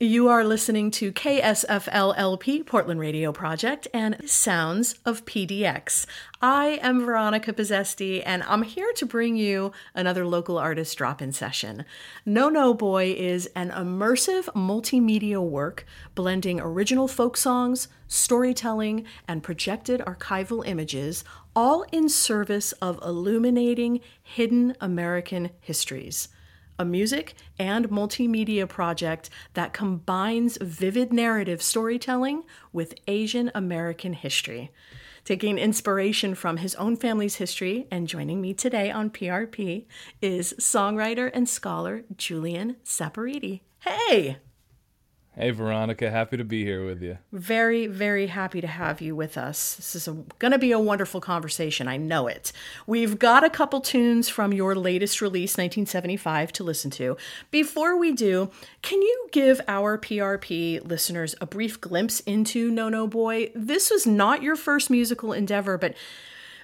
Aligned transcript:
You 0.00 0.26
are 0.26 0.42
listening 0.42 0.90
to 0.92 1.12
KSFLLP 1.12 2.66
Portland 2.66 2.98
Radio 2.98 3.30
Project 3.30 3.86
and 3.94 4.28
Sounds 4.28 4.96
of 5.06 5.24
PDX. 5.24 6.04
I 6.42 6.80
am 6.82 7.06
Veronica 7.06 7.52
Pizzesti, 7.52 8.20
and 8.26 8.42
I'm 8.42 8.62
here 8.62 8.92
to 8.96 9.06
bring 9.06 9.36
you 9.36 9.70
another 9.94 10.26
local 10.26 10.58
artist 10.58 10.98
drop 10.98 11.22
in 11.22 11.30
session. 11.30 11.84
No 12.26 12.48
No 12.48 12.74
Boy 12.74 13.14
is 13.16 13.46
an 13.54 13.70
immersive 13.70 14.46
multimedia 14.46 15.40
work 15.40 15.86
blending 16.16 16.60
original 16.60 17.06
folk 17.06 17.36
songs, 17.36 17.86
storytelling, 18.08 19.04
and 19.28 19.44
projected 19.44 20.00
archival 20.00 20.66
images, 20.66 21.22
all 21.54 21.84
in 21.92 22.08
service 22.08 22.72
of 22.82 23.00
illuminating 23.00 24.00
hidden 24.24 24.74
American 24.80 25.50
histories 25.60 26.26
a 26.78 26.84
music 26.84 27.34
and 27.58 27.88
multimedia 27.90 28.68
project 28.68 29.30
that 29.54 29.72
combines 29.72 30.58
vivid 30.60 31.12
narrative 31.12 31.62
storytelling 31.62 32.42
with 32.72 32.94
Asian 33.06 33.50
American 33.54 34.12
history. 34.12 34.70
Taking 35.24 35.58
inspiration 35.58 36.34
from 36.34 36.58
his 36.58 36.74
own 36.74 36.96
family's 36.96 37.36
history 37.36 37.86
and 37.90 38.06
joining 38.06 38.42
me 38.42 38.52
today 38.52 38.90
on 38.90 39.08
PRP 39.08 39.86
is 40.20 40.54
songwriter 40.58 41.30
and 41.32 41.48
scholar 41.48 42.04
Julian 42.16 42.76
Saporiti. 42.84 43.60
Hey! 43.80 44.36
Hey, 45.36 45.50
Veronica, 45.50 46.12
happy 46.12 46.36
to 46.36 46.44
be 46.44 46.64
here 46.64 46.86
with 46.86 47.02
you. 47.02 47.18
Very, 47.32 47.88
very 47.88 48.28
happy 48.28 48.60
to 48.60 48.68
have 48.68 49.00
you 49.00 49.16
with 49.16 49.36
us. 49.36 49.74
This 49.74 49.96
is 49.96 50.08
going 50.38 50.52
to 50.52 50.58
be 50.58 50.70
a 50.70 50.78
wonderful 50.78 51.20
conversation. 51.20 51.88
I 51.88 51.96
know 51.96 52.28
it. 52.28 52.52
We've 52.86 53.18
got 53.18 53.42
a 53.42 53.50
couple 53.50 53.80
tunes 53.80 54.28
from 54.28 54.52
your 54.52 54.76
latest 54.76 55.20
release, 55.20 55.54
1975, 55.54 56.52
to 56.52 56.62
listen 56.62 56.90
to. 56.92 57.16
Before 57.50 57.98
we 57.98 58.12
do, 58.12 58.48
can 58.82 59.02
you 59.02 59.28
give 59.32 59.60
our 59.66 59.98
PRP 59.98 60.86
listeners 60.88 61.34
a 61.40 61.46
brief 61.46 61.80
glimpse 61.80 62.20
into 62.20 62.70
No 62.70 62.88
No 62.88 63.08
Boy? 63.08 63.50
This 63.56 63.90
was 63.90 64.06
not 64.06 64.40
your 64.40 64.54
first 64.54 64.88
musical 64.88 65.32
endeavor, 65.32 65.76
but 65.76 65.96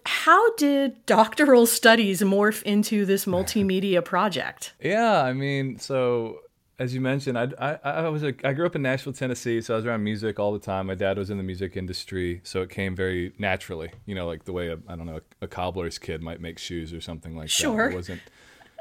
how 0.06 0.54
did 0.54 1.04
doctoral 1.06 1.66
studies 1.66 2.22
morph 2.22 2.62
into 2.62 3.04
this 3.04 3.24
multimedia 3.24 4.04
project? 4.04 4.74
Yeah, 4.80 5.22
I 5.22 5.32
mean, 5.32 5.80
so 5.80 6.38
as 6.80 6.94
you 6.94 7.00
mentioned, 7.02 7.38
I, 7.38 7.48
I, 7.58 7.90
I 7.90 8.08
was 8.08 8.22
a, 8.22 8.32
I 8.42 8.54
grew 8.54 8.64
up 8.64 8.74
in 8.74 8.80
Nashville, 8.80 9.12
Tennessee, 9.12 9.60
so 9.60 9.74
I 9.74 9.76
was 9.76 9.84
around 9.84 10.02
music 10.02 10.40
all 10.40 10.50
the 10.50 10.58
time. 10.58 10.86
My 10.86 10.94
dad 10.94 11.18
was 11.18 11.28
in 11.28 11.36
the 11.36 11.42
music 11.42 11.76
industry, 11.76 12.40
so 12.42 12.62
it 12.62 12.70
came 12.70 12.96
very 12.96 13.34
naturally. 13.38 13.90
You 14.06 14.14
know, 14.14 14.26
like 14.26 14.46
the 14.46 14.52
way 14.52 14.72
I 14.72 14.96
don't 14.96 15.04
know 15.04 15.18
a, 15.18 15.44
a, 15.44 15.46
cobbler's 15.46 15.98
kid 15.98 16.22
might 16.22 16.40
make 16.40 16.58
shoes 16.58 16.94
or 16.94 17.02
something 17.02 17.36
like 17.36 17.50
sure. 17.50 17.88
that. 17.88 17.92
It 17.92 17.96
wasn't 17.96 18.22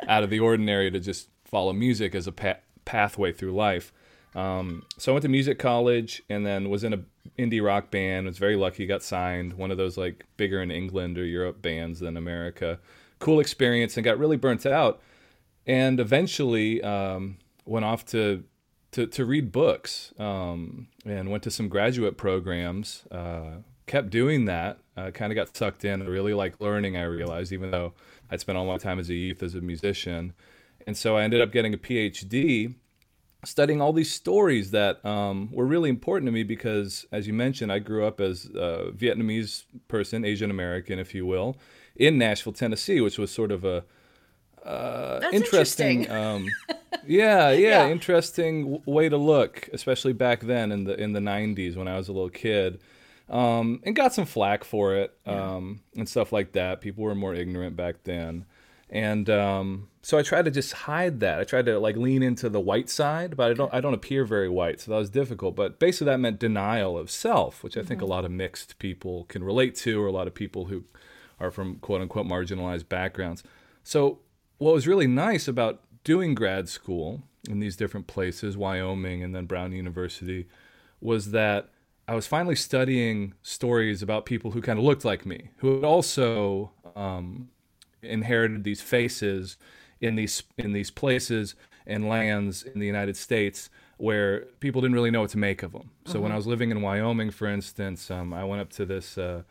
out 0.07 0.23
of 0.23 0.29
the 0.29 0.39
ordinary 0.39 0.89
to 0.91 0.99
just 1.01 1.27
follow 1.43 1.73
music 1.73 2.15
as 2.15 2.25
a 2.25 2.31
pa- 2.31 2.59
pathway 2.85 3.33
through 3.33 3.51
life. 3.51 3.91
Um, 4.33 4.85
so 4.97 5.11
I 5.11 5.13
went 5.15 5.23
to 5.23 5.29
music 5.29 5.59
college 5.59 6.23
and 6.29 6.45
then 6.45 6.69
was 6.69 6.85
in 6.85 6.93
a 6.93 7.01
indie 7.37 7.61
rock 7.61 7.91
band. 7.91 8.27
Was 8.27 8.37
very 8.37 8.55
lucky, 8.55 8.85
got 8.85 9.03
signed. 9.03 9.55
One 9.55 9.71
of 9.71 9.77
those 9.77 9.97
like 9.97 10.25
bigger 10.37 10.61
in 10.61 10.71
England 10.71 11.17
or 11.17 11.25
Europe 11.25 11.61
bands 11.61 11.99
than 11.99 12.15
America. 12.15 12.79
Cool 13.19 13.41
experience 13.41 13.97
and 13.97 14.05
got 14.05 14.17
really 14.17 14.37
burnt 14.37 14.65
out. 14.65 15.01
And 15.67 15.99
eventually. 15.99 16.81
Um, 16.81 17.39
went 17.69 17.85
off 17.85 18.05
to 18.05 18.43
to, 18.91 19.05
to 19.05 19.23
read 19.23 19.51
books 19.51 20.13
um, 20.17 20.87
and 21.05 21.29
went 21.29 21.43
to 21.43 21.51
some 21.51 21.69
graduate 21.69 22.17
programs. 22.17 23.03
Uh, 23.11 23.57
kept 23.85 24.09
doing 24.09 24.45
that. 24.45 24.79
Uh, 24.97 25.11
kind 25.11 25.31
of 25.31 25.35
got 25.35 25.55
sucked 25.55 25.85
in. 25.85 26.01
I 26.01 26.05
really 26.05 26.33
like 26.33 26.59
learning. 26.59 26.97
I 26.97 27.03
realized, 27.03 27.51
even 27.51 27.71
though 27.71 27.93
I'd 28.31 28.39
spent 28.39 28.57
all 28.57 28.65
my 28.65 28.77
time 28.77 28.99
as 28.99 29.09
a 29.09 29.13
youth 29.13 29.43
as 29.43 29.55
a 29.55 29.61
musician, 29.61 30.33
and 30.87 30.97
so 30.97 31.17
I 31.17 31.23
ended 31.23 31.41
up 31.41 31.51
getting 31.51 31.73
a 31.73 31.77
PhD, 31.77 32.75
studying 33.45 33.81
all 33.81 33.93
these 33.93 34.11
stories 34.11 34.71
that 34.71 35.03
um, 35.05 35.49
were 35.51 35.65
really 35.65 35.89
important 35.89 36.27
to 36.27 36.31
me 36.31 36.43
because, 36.43 37.05
as 37.11 37.27
you 37.27 37.33
mentioned, 37.33 37.71
I 37.71 37.79
grew 37.79 38.05
up 38.05 38.19
as 38.19 38.45
a 38.55 38.91
Vietnamese 38.95 39.65
person, 39.87 40.25
Asian 40.25 40.49
American, 40.49 40.99
if 40.99 41.13
you 41.13 41.25
will, 41.25 41.57
in 41.95 42.17
Nashville, 42.17 42.53
Tennessee, 42.53 43.01
which 43.01 43.17
was 43.17 43.31
sort 43.31 43.51
of 43.51 43.63
a 43.63 43.83
uh, 44.65 45.19
interesting. 45.31 46.03
interesting. 46.03 46.11
um, 46.11 46.47
yeah, 47.05 47.51
yeah, 47.51 47.85
yeah, 47.85 47.89
interesting 47.89 48.63
w- 48.63 48.81
way 48.85 49.09
to 49.09 49.17
look, 49.17 49.69
especially 49.73 50.13
back 50.13 50.41
then 50.41 50.71
in 50.71 50.83
the 50.83 50.99
in 51.01 51.13
the 51.13 51.19
'90s 51.19 51.75
when 51.75 51.87
I 51.87 51.97
was 51.97 52.07
a 52.07 52.13
little 52.13 52.29
kid, 52.29 52.79
um, 53.29 53.81
and 53.83 53.95
got 53.95 54.13
some 54.13 54.25
flack 54.25 54.63
for 54.63 54.95
it 54.95 55.17
um, 55.25 55.81
yeah. 55.93 55.99
and 56.01 56.09
stuff 56.09 56.31
like 56.31 56.53
that. 56.53 56.81
People 56.81 57.03
were 57.03 57.15
more 57.15 57.33
ignorant 57.33 57.75
back 57.75 58.03
then, 58.03 58.45
and 58.89 59.29
um, 59.29 59.89
so 60.01 60.17
I 60.17 60.21
tried 60.21 60.45
to 60.45 60.51
just 60.51 60.73
hide 60.73 61.19
that. 61.19 61.39
I 61.39 61.43
tried 61.43 61.65
to 61.65 61.79
like 61.79 61.95
lean 61.95 62.23
into 62.23 62.49
the 62.49 62.59
white 62.59 62.89
side, 62.89 63.37
but 63.37 63.51
I 63.51 63.53
don't 63.53 63.73
I 63.73 63.81
don't 63.81 63.93
appear 63.93 64.25
very 64.25 64.49
white, 64.49 64.81
so 64.81 64.91
that 64.91 64.97
was 64.97 65.09
difficult. 65.09 65.55
But 65.55 65.79
basically, 65.79 66.05
that 66.05 66.19
meant 66.19 66.39
denial 66.39 66.97
of 66.97 67.11
self, 67.11 67.63
which 67.63 67.77
I 67.77 67.81
think 67.81 67.99
mm-hmm. 67.99 68.11
a 68.11 68.13
lot 68.13 68.25
of 68.25 68.31
mixed 68.31 68.79
people 68.79 69.25
can 69.25 69.43
relate 69.43 69.75
to, 69.77 70.01
or 70.01 70.07
a 70.07 70.11
lot 70.11 70.27
of 70.27 70.33
people 70.33 70.65
who 70.65 70.85
are 71.39 71.51
from 71.51 71.75
quote 71.77 72.01
unquote 72.01 72.27
marginalized 72.27 72.89
backgrounds. 72.89 73.43
So 73.83 74.19
what 74.59 74.73
was 74.73 74.87
really 74.87 75.07
nice 75.07 75.47
about 75.47 75.81
doing 76.03 76.35
grad 76.35 76.69
school 76.69 77.23
in 77.49 77.59
these 77.59 77.75
different 77.75 78.07
places, 78.07 78.55
Wyoming 78.55 79.23
and 79.23 79.33
then 79.33 79.45
Brown 79.45 79.71
University, 79.71 80.47
was 81.01 81.31
that 81.31 81.69
I 82.07 82.15
was 82.15 82.27
finally 82.27 82.55
studying 82.55 83.33
stories 83.41 84.01
about 84.01 84.25
people 84.25 84.51
who 84.51 84.61
kind 84.61 84.77
of 84.77 84.85
looked 84.85 85.05
like 85.05 85.25
me, 85.25 85.49
who 85.57 85.75
had 85.75 85.83
also 85.83 86.71
um, 86.95 87.49
inherited 88.01 88.63
these 88.63 88.81
faces 88.81 89.57
in 90.01 90.15
these 90.15 90.43
in 90.57 90.73
these 90.73 90.91
places 90.91 91.55
and 91.85 92.07
lands 92.07 92.63
in 92.63 92.79
the 92.79 92.85
United 92.85 93.17
States 93.17 93.69
where 93.97 94.41
people 94.59 94.81
didn't 94.81 94.95
really 94.95 95.11
know 95.11 95.21
what 95.21 95.29
to 95.31 95.37
make 95.37 95.61
of 95.61 95.73
them. 95.73 95.91
So 96.05 96.13
when 96.13 96.29
mm-hmm. 96.29 96.33
I 96.33 96.35
was 96.37 96.47
living 96.47 96.71
in 96.71 96.81
Wyoming, 96.81 97.31
for 97.31 97.47
instance, 97.47 98.09
um, 98.09 98.33
I 98.33 98.43
went 98.43 98.61
up 98.61 98.69
to 98.71 98.85
this. 98.85 99.17
Uh, 99.17 99.43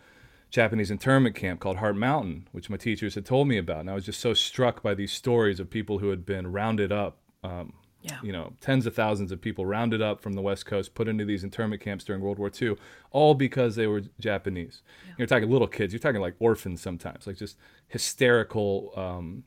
Japanese 0.50 0.90
internment 0.90 1.34
camp 1.34 1.60
called 1.60 1.76
Heart 1.76 1.96
Mountain, 1.96 2.48
which 2.52 2.70
my 2.70 2.76
teachers 2.76 3.14
had 3.14 3.26
told 3.26 3.48
me 3.48 3.58
about. 3.58 3.80
And 3.80 3.90
I 3.90 3.94
was 3.94 4.04
just 4.04 4.20
so 4.20 4.32
struck 4.34 4.82
by 4.82 4.94
these 4.94 5.12
stories 5.12 5.60
of 5.60 5.70
people 5.70 5.98
who 5.98 6.10
had 6.10 6.24
been 6.24 6.52
rounded 6.52 6.90
up. 6.90 7.18
Um, 7.42 7.74
yeah. 8.00 8.18
You 8.22 8.32
know, 8.32 8.52
tens 8.60 8.86
of 8.86 8.94
thousands 8.94 9.32
of 9.32 9.40
people 9.40 9.66
rounded 9.66 10.00
up 10.00 10.22
from 10.22 10.34
the 10.34 10.40
West 10.40 10.66
Coast, 10.66 10.94
put 10.94 11.08
into 11.08 11.24
these 11.24 11.42
internment 11.42 11.82
camps 11.82 12.04
during 12.04 12.22
World 12.22 12.38
War 12.38 12.50
II, 12.60 12.76
all 13.10 13.34
because 13.34 13.74
they 13.74 13.86
were 13.86 14.02
Japanese. 14.20 14.82
Yeah. 15.06 15.14
You're 15.18 15.26
talking 15.26 15.50
little 15.50 15.66
kids. 15.66 15.92
You're 15.92 16.00
talking 16.00 16.20
like 16.20 16.34
orphans 16.38 16.80
sometimes, 16.80 17.26
like 17.26 17.36
just 17.36 17.56
hysterical 17.88 18.92
um, 18.96 19.42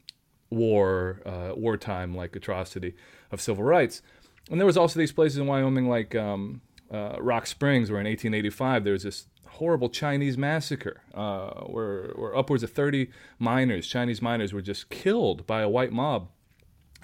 war, 0.50 1.22
uh, 1.26 1.54
wartime 1.56 2.14
like 2.14 2.36
atrocity 2.36 2.96
of 3.32 3.40
civil 3.42 3.64
rights. 3.64 4.02
And 4.50 4.60
there 4.60 4.66
was 4.68 4.78
also 4.78 5.00
these 5.00 5.14
places 5.14 5.38
in 5.38 5.48
Wyoming 5.48 5.88
like 5.88 6.14
um, 6.14 6.62
uh, 6.92 7.18
Rock 7.20 7.48
Springs, 7.48 7.90
where 7.90 8.00
in 8.00 8.08
1885 8.08 8.84
there 8.84 8.94
was 8.94 9.04
this 9.04 9.28
horrible 9.48 9.90
Chinese 9.90 10.38
massacre, 10.38 11.02
uh, 11.14 11.52
where, 11.66 12.12
where 12.16 12.36
upwards 12.36 12.64
of 12.64 12.72
30 12.72 13.10
miners, 13.40 13.88
Chinese 13.88 14.22
miners, 14.22 14.54
were 14.54 14.62
just 14.62 14.90
killed 14.90 15.46
by 15.46 15.62
a 15.62 15.70
white 15.70 15.92
mob. 15.92 16.30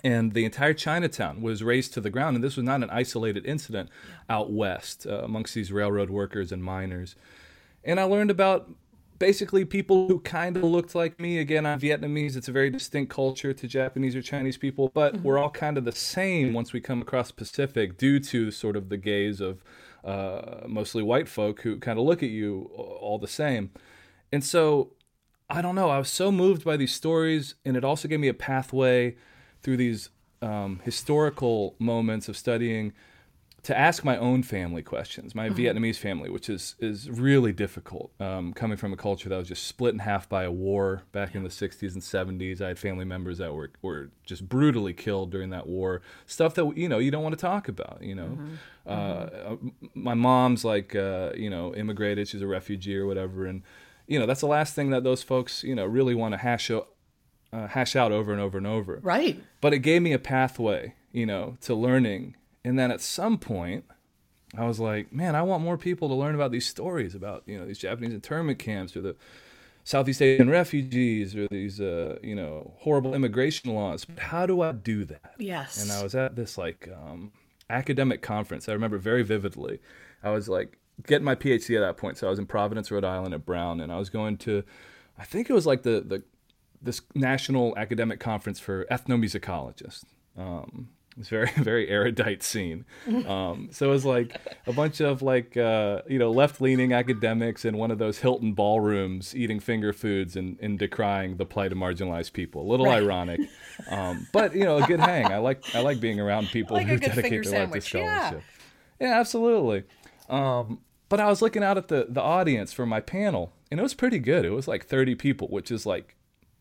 And 0.03 0.33
the 0.33 0.45
entire 0.45 0.73
Chinatown 0.73 1.41
was 1.41 1.63
razed 1.63 1.93
to 1.93 2.01
the 2.01 2.09
ground. 2.09 2.35
And 2.35 2.43
this 2.43 2.55
was 2.55 2.65
not 2.65 2.83
an 2.83 2.89
isolated 2.89 3.45
incident 3.45 3.89
out 4.29 4.51
west 4.51 5.07
uh, 5.07 5.23
amongst 5.23 5.55
these 5.55 5.71
railroad 5.71 6.09
workers 6.09 6.51
and 6.51 6.63
miners. 6.63 7.15
And 7.83 7.99
I 7.99 8.03
learned 8.03 8.29
about 8.29 8.69
basically 9.19 9.65
people 9.65 10.07
who 10.07 10.19
kind 10.19 10.57
of 10.57 10.63
looked 10.63 10.95
like 10.95 11.19
me. 11.19 11.39
Again, 11.39 11.65
I'm 11.65 11.79
Vietnamese. 11.79 12.35
It's 12.35 12.47
a 12.47 12.51
very 12.51 12.69
distinct 12.69 13.13
culture 13.13 13.53
to 13.53 13.67
Japanese 13.67 14.15
or 14.15 14.21
Chinese 14.21 14.57
people, 14.57 14.91
but 14.93 15.13
mm-hmm. 15.13 15.23
we're 15.23 15.37
all 15.37 15.49
kind 15.49 15.77
of 15.77 15.85
the 15.85 15.91
same 15.91 16.53
once 16.53 16.73
we 16.73 16.81
come 16.81 17.01
across 17.01 17.31
Pacific 17.31 17.97
due 17.97 18.19
to 18.19 18.51
sort 18.51 18.75
of 18.75 18.89
the 18.89 18.97
gaze 18.97 19.41
of 19.41 19.63
uh, 20.03 20.61
mostly 20.67 21.03
white 21.03 21.27
folk 21.27 21.61
who 21.61 21.77
kind 21.79 21.99
of 21.99 22.05
look 22.05 22.23
at 22.23 22.29
you 22.29 22.69
all 22.73 23.17
the 23.17 23.27
same. 23.27 23.71
And 24.31 24.43
so, 24.43 24.93
I 25.49 25.61
don't 25.61 25.75
know, 25.75 25.89
I 25.89 25.97
was 25.97 26.09
so 26.09 26.31
moved 26.31 26.63
by 26.63 26.77
these 26.77 26.93
stories, 26.93 27.55
and 27.65 27.77
it 27.77 27.83
also 27.83 28.07
gave 28.07 28.19
me 28.19 28.27
a 28.27 28.33
pathway 28.33 29.15
through 29.61 29.77
these 29.77 30.09
um, 30.41 30.81
historical 30.83 31.75
moments 31.79 32.29
of 32.29 32.37
studying 32.37 32.93
to 33.67 33.77
ask 33.77 34.05
my 34.05 34.17
own 34.17 34.43
family 34.43 34.81
questions, 34.81 35.35
my 35.35 35.49
mm-hmm. 35.49 35.59
Vietnamese 35.59 35.97
family, 35.97 36.29
which 36.29 36.47
is 36.47 36.75
is 36.79 37.09
really 37.09 37.51
difficult. 37.51 38.13
Um, 38.17 38.53
coming 38.53 38.77
from 38.77 38.93
a 38.93 38.95
culture 38.95 39.27
that 39.27 39.35
was 39.35 39.49
just 39.49 39.67
split 39.67 39.93
in 39.93 39.99
half 39.99 40.29
by 40.29 40.43
a 40.43 40.51
war 40.51 41.03
back 41.11 41.35
in 41.35 41.43
the 41.43 41.49
'60s 41.49 41.91
and 41.93 42.01
'70s, 42.01 42.61
I 42.61 42.69
had 42.69 42.79
family 42.79 43.03
members 43.03 43.39
that 43.39 43.53
were 43.53 43.71
were 43.81 44.09
just 44.25 44.47
brutally 44.47 44.93
killed 44.93 45.31
during 45.31 45.49
that 45.49 45.67
war. 45.67 46.01
Stuff 46.25 46.53
that 46.53 46.77
you 46.77 46.87
know 46.87 46.97
you 46.99 47.11
don't 47.11 47.23
want 47.23 47.37
to 47.37 47.41
talk 47.41 47.67
about. 47.67 47.97
You 47.99 48.15
know, 48.15 48.27
mm-hmm. 48.27 48.55
Uh, 48.85 49.25
mm-hmm. 49.25 49.67
my 49.95 50.13
mom's 50.13 50.63
like 50.63 50.95
uh, 50.95 51.31
you 51.35 51.49
know 51.49 51.75
immigrated; 51.75 52.29
she's 52.29 52.41
a 52.41 52.47
refugee 52.47 52.95
or 52.95 53.05
whatever, 53.05 53.45
and 53.45 53.63
you 54.07 54.17
know 54.17 54.25
that's 54.25 54.39
the 54.39 54.47
last 54.47 54.75
thing 54.75 54.91
that 54.91 55.03
those 55.03 55.23
folks 55.23 55.61
you 55.61 55.75
know 55.75 55.85
really 55.85 56.15
want 56.15 56.35
to 56.35 56.37
hash 56.37 56.71
out, 56.71 56.87
uh, 57.51 57.67
hash 57.67 57.97
out 57.97 58.13
over 58.13 58.31
and 58.31 58.39
over 58.39 58.57
and 58.57 58.65
over. 58.65 59.01
Right. 59.03 59.43
But 59.59 59.73
it 59.73 59.79
gave 59.79 60.03
me 60.03 60.13
a 60.13 60.19
pathway, 60.19 60.95
you 61.11 61.25
know, 61.25 61.57
to 61.63 61.75
learning 61.75 62.37
and 62.67 62.77
then 62.77 62.91
at 62.91 62.99
some 62.99 63.37
point, 63.37 63.85
I 64.57 64.65
was 64.65 64.77
like, 64.77 65.13
man, 65.13 65.35
I 65.35 65.41
want 65.41 65.63
more 65.63 65.77
people 65.77 66.09
to 66.09 66.15
learn 66.15 66.35
about 66.35 66.51
these 66.51 66.65
stories 66.65 67.15
about 67.15 67.43
you 67.45 67.57
know 67.57 67.65
these 67.65 67.79
Japanese 67.79 68.13
internment 68.13 68.59
camps 68.59 68.97
or 68.97 68.99
the 68.99 69.15
Southeast 69.85 70.21
Asian 70.21 70.49
refugees 70.49 71.33
or 71.33 71.47
these 71.47 71.79
uh, 71.79 72.17
you 72.21 72.35
know 72.35 72.73
horrible 72.79 73.15
immigration 73.15 73.73
laws. 73.73 74.03
But 74.03 74.19
how 74.19 74.45
do 74.45 74.59
I 74.61 74.73
do 74.73 75.05
that? 75.05 75.35
Yes. 75.37 75.81
And 75.81 75.89
I 75.93 76.03
was 76.03 76.13
at 76.13 76.35
this 76.35 76.57
like 76.57 76.89
um, 76.93 77.31
academic 77.69 78.21
conference. 78.21 78.67
I 78.67 78.73
remember 78.73 78.97
very 78.97 79.23
vividly. 79.23 79.79
I 80.21 80.31
was 80.31 80.49
like 80.49 80.77
getting 81.05 81.23
my 81.23 81.35
PhD 81.35 81.77
at 81.77 81.87
that 81.87 81.95
point, 81.95 82.17
so 82.17 82.27
I 82.27 82.29
was 82.29 82.39
in 82.39 82.47
Providence, 82.47 82.91
Rhode 82.91 83.05
Island, 83.05 83.33
at 83.33 83.45
Brown, 83.45 83.79
and 83.79 83.93
I 83.93 83.97
was 83.97 84.09
going 84.09 84.35
to, 84.39 84.63
I 85.17 85.23
think 85.23 85.49
it 85.49 85.53
was 85.53 85.65
like 85.65 85.83
the 85.83 86.01
the 86.05 86.21
this 86.81 86.99
national 87.15 87.77
academic 87.77 88.19
conference 88.19 88.59
for 88.59 88.83
ethnomusicologists. 88.91 90.03
Um, 90.37 90.89
it's 91.19 91.29
very 91.29 91.49
very 91.57 91.89
erudite 91.89 92.43
scene. 92.43 92.85
Um, 93.27 93.69
so 93.71 93.87
it 93.87 93.91
was 93.91 94.05
like 94.05 94.39
a 94.65 94.73
bunch 94.73 94.99
of 94.99 95.21
like 95.21 95.57
uh, 95.57 96.01
you 96.07 96.19
know 96.19 96.31
left 96.31 96.61
leaning 96.61 96.93
academics 96.93 97.65
in 97.65 97.77
one 97.77 97.91
of 97.91 97.97
those 97.97 98.19
Hilton 98.19 98.53
ballrooms 98.53 99.35
eating 99.35 99.59
finger 99.59 99.93
foods 99.93 100.35
and, 100.35 100.57
and 100.61 100.77
decrying 100.77 101.37
the 101.37 101.45
plight 101.45 101.71
of 101.71 101.77
marginalized 101.77 102.33
people. 102.33 102.61
A 102.61 102.69
little 102.69 102.85
right. 102.85 103.01
ironic, 103.01 103.41
um, 103.89 104.27
but 104.31 104.55
you 104.55 104.63
know 104.63 104.77
a 104.77 104.87
good 104.87 104.99
hang. 104.99 105.25
I 105.25 105.37
like 105.37 105.63
I 105.75 105.81
like 105.81 105.99
being 105.99 106.19
around 106.19 106.47
people 106.47 106.75
like 106.77 106.87
who 106.87 106.97
dedicate 106.97 107.43
their 107.45 107.65
life 107.65 107.73
to 107.73 107.81
scholarship. 107.81 108.43
Yeah, 108.99 109.07
yeah 109.07 109.19
absolutely. 109.19 109.83
Um, 110.29 110.79
but 111.09 111.19
I 111.19 111.27
was 111.27 111.41
looking 111.41 111.63
out 111.63 111.77
at 111.77 111.87
the 111.87 112.07
the 112.09 112.21
audience 112.21 112.73
for 112.73 112.85
my 112.85 112.99
panel, 112.99 113.53
and 113.71 113.79
it 113.79 113.83
was 113.83 113.93
pretty 113.93 114.19
good. 114.19 114.45
It 114.45 114.51
was 114.51 114.67
like 114.67 114.85
30 114.85 115.15
people, 115.15 115.47
which 115.47 115.71
is 115.71 115.85
like 115.85 116.15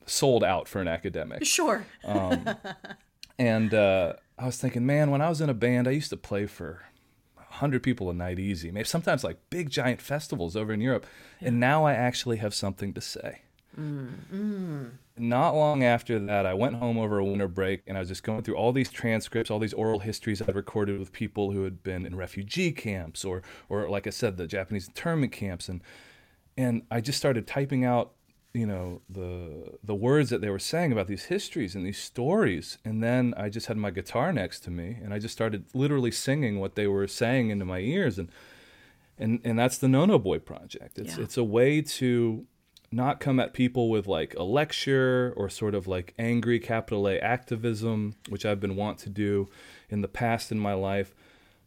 sold 0.07 0.45
out 0.45 0.69
for 0.69 0.81
an 0.81 0.89
academic. 0.89 1.45
Sure. 1.45 1.85
Um, 2.05 2.49
and 3.39 3.75
uh, 3.75 4.15
I 4.39 4.47
was 4.47 4.59
thinking, 4.59 4.85
man, 4.85 5.11
when 5.11 5.23
I 5.23 5.29
was 5.29 5.41
in 5.41 5.49
a 5.49 5.55
band, 5.55 5.89
I 5.89 5.93
used 5.93 6.11
to 6.11 6.17
play 6.17 6.47
for 6.47 6.85
100 7.35 7.83
people 7.83 8.11
a 8.11 8.15
night 8.15 8.39
easy, 8.39 8.71
maybe 8.71 8.85
sometimes 8.85 9.25
like 9.25 9.39
big 9.49 9.71
giant 9.71 10.03
festivals 10.03 10.57
over 10.57 10.73
in 10.73 10.81
Europe. 10.81 11.07
Yeah. 11.41 11.49
And 11.49 11.61
now 11.61 11.85
I 11.85 11.95
actually 11.95 12.37
have 12.39 12.55
something 12.55 12.93
to 12.93 13.01
say. 13.01 13.41
Mm, 13.79 14.09
mm. 14.33 14.91
Not 15.19 15.55
long 15.55 15.83
after 15.83 16.19
that, 16.19 16.45
I 16.47 16.55
went 16.55 16.77
home 16.77 16.99
over 16.99 17.19
a 17.19 17.25
winter 17.25 17.49
break 17.49 17.83
and 17.87 17.97
I 17.97 18.01
was 18.01 18.09
just 18.09 18.23
going 18.23 18.43
through 18.43 18.57
all 18.57 18.73
these 18.73 18.91
transcripts, 18.91 19.51
all 19.51 19.59
these 19.59 19.75
oral 19.75 20.01
histories 20.01 20.43
I'd 20.43 20.55
recorded 20.55 20.99
with 20.99 21.13
people 21.13 21.53
who 21.53 21.65
had 21.65 21.83
been 21.83 22.05
in 22.05 22.17
refugee 22.17 22.73
camps 22.73 23.25
or, 23.25 23.43
or 23.69 23.89
like 23.89 24.07
I 24.07 24.11
said, 24.11 24.37
the 24.37 24.47
Japanese 24.47 24.89
internment 24.89 25.33
camps. 25.33 25.69
And, 25.69 25.83
and 26.57 26.83
I 26.91 27.01
just 27.01 27.19
started 27.19 27.47
typing 27.47 27.85
out 27.85 28.13
you 28.57 28.67
know 28.67 29.03
the 29.09 29.79
the 29.85 29.95
words 29.95 30.31
that 30.31 30.41
they 30.41 30.49
were 30.49 30.59
saying 30.59 30.91
about 30.91 31.09
these 31.09 31.25
histories 31.25 31.75
and 31.75 31.85
these 31.85 31.99
stories. 31.99 32.79
And 32.85 33.03
then 33.03 33.35
i 33.37 33.51
just 33.51 33.67
had 33.67 33.77
my 33.77 33.91
guitar 33.91 34.33
next 34.33 34.61
to 34.61 34.71
me 34.71 34.99
and 35.03 35.13
i 35.13 35.19
just 35.19 35.35
started 35.35 35.67
literally 35.75 36.11
singing 36.11 36.59
what 36.59 36.75
they 36.75 36.87
were 36.87 37.07
saying 37.07 37.51
into 37.51 37.67
my 37.67 37.81
ears. 37.81 38.19
And 38.19 38.31
and 39.19 39.41
and 39.45 39.59
that's 39.59 39.77
the 39.79 39.89
no 39.89 40.07
no 40.07 40.19
boy 40.19 40.39
project. 40.39 40.99
It's 40.99 41.19
yeah. 41.19 41.25
it's 41.25 41.37
a 41.37 41.45
way 41.45 41.83
to 41.83 42.47
not 42.91 43.21
come 43.21 43.39
at 43.41 43.53
people 43.53 43.91
with 43.91 44.07
like 44.07 44.35
a 44.37 44.43
lecture 44.43 45.35
or 45.37 45.51
sort 45.51 45.75
of 45.75 45.87
like 45.87 46.15
angry 46.19 46.59
capital 46.59 47.07
A 47.09 47.19
activism 47.19 48.15
which 48.31 48.47
I've 48.47 48.61
been 48.61 48.77
want 48.77 48.99
to 49.01 49.11
do 49.11 49.49
in 49.91 50.01
the 50.01 50.09
past 50.09 50.51
in 50.51 50.59
my 50.59 50.73
life. 50.73 51.15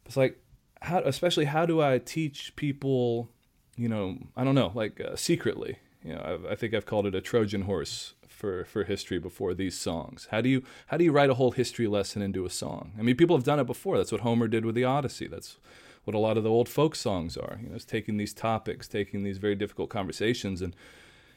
It's 0.06 0.16
like 0.16 0.42
how 0.82 0.98
especially 1.04 1.44
how 1.44 1.66
do 1.66 1.80
I 1.80 1.98
teach 1.98 2.56
people 2.56 3.28
you 3.76 3.88
know 3.88 4.18
I 4.36 4.42
don't 4.42 4.56
know 4.56 4.72
like 4.74 5.00
uh, 5.00 5.14
secretly 5.14 5.78
you 6.04 6.14
know, 6.14 6.22
I've, 6.24 6.52
I 6.52 6.54
think 6.54 6.74
I've 6.74 6.86
called 6.86 7.06
it 7.06 7.14
a 7.14 7.20
Trojan 7.20 7.62
horse 7.62 8.14
for 8.28 8.64
for 8.64 8.84
history 8.84 9.18
before 9.18 9.54
these 9.54 9.76
songs. 9.76 10.28
How 10.30 10.40
do 10.40 10.48
you 10.48 10.62
how 10.86 10.96
do 10.96 11.04
you 11.04 11.12
write 11.12 11.30
a 11.30 11.34
whole 11.34 11.50
history 11.50 11.86
lesson 11.86 12.22
into 12.22 12.46
a 12.46 12.50
song? 12.50 12.92
I 12.98 13.02
mean, 13.02 13.16
people 13.16 13.36
have 13.36 13.44
done 13.44 13.60
it 13.60 13.66
before. 13.66 13.98
That's 13.98 14.12
what 14.12 14.22
Homer 14.22 14.48
did 14.48 14.64
with 14.64 14.74
the 14.74 14.84
Odyssey. 14.84 15.26
That's 15.26 15.58
what 16.04 16.14
a 16.14 16.18
lot 16.18 16.38
of 16.38 16.44
the 16.44 16.50
old 16.50 16.68
folk 16.68 16.96
songs 16.96 17.36
are. 17.36 17.58
You 17.62 17.68
know, 17.68 17.74
it's 17.76 17.84
taking 17.84 18.16
these 18.16 18.32
topics, 18.32 18.88
taking 18.88 19.22
these 19.22 19.38
very 19.38 19.54
difficult 19.54 19.90
conversations, 19.90 20.62
and 20.62 20.74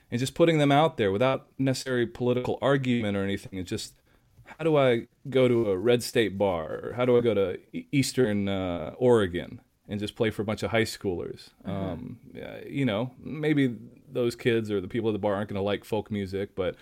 and 0.09 0.19
just 0.19 0.35
putting 0.35 0.59
them 0.59 0.71
out 0.71 0.97
there 0.97 1.11
without 1.11 1.47
necessary 1.57 2.07
political 2.07 2.57
argument 2.61 3.17
or 3.17 3.23
anything. 3.23 3.59
It's 3.59 3.69
just 3.69 3.95
how 4.45 4.63
do 4.63 4.77
I 4.77 5.07
go 5.29 5.47
to 5.47 5.71
a 5.71 5.77
red 5.77 6.03
state 6.03 6.37
bar, 6.37 6.79
or 6.83 6.93
how 6.95 7.05
do 7.05 7.17
I 7.17 7.21
go 7.21 7.33
to 7.33 7.59
Eastern 7.91 8.47
uh, 8.47 8.93
Oregon 8.97 9.61
and 9.87 9.99
just 9.99 10.15
play 10.15 10.29
for 10.29 10.41
a 10.41 10.45
bunch 10.45 10.63
of 10.63 10.71
high 10.71 10.83
schoolers? 10.83 11.49
Mm-hmm. 11.67 11.71
Um, 11.71 12.19
you 12.67 12.85
know, 12.85 13.11
maybe 13.19 13.75
those 14.13 14.35
kids 14.35 14.71
or 14.71 14.81
the 14.81 14.87
people 14.87 15.09
at 15.09 15.13
the 15.13 15.19
bar 15.19 15.35
aren't 15.35 15.49
going 15.49 15.59
to 15.59 15.63
like 15.63 15.83
folk 15.83 16.11
music, 16.11 16.55
but 16.55 16.75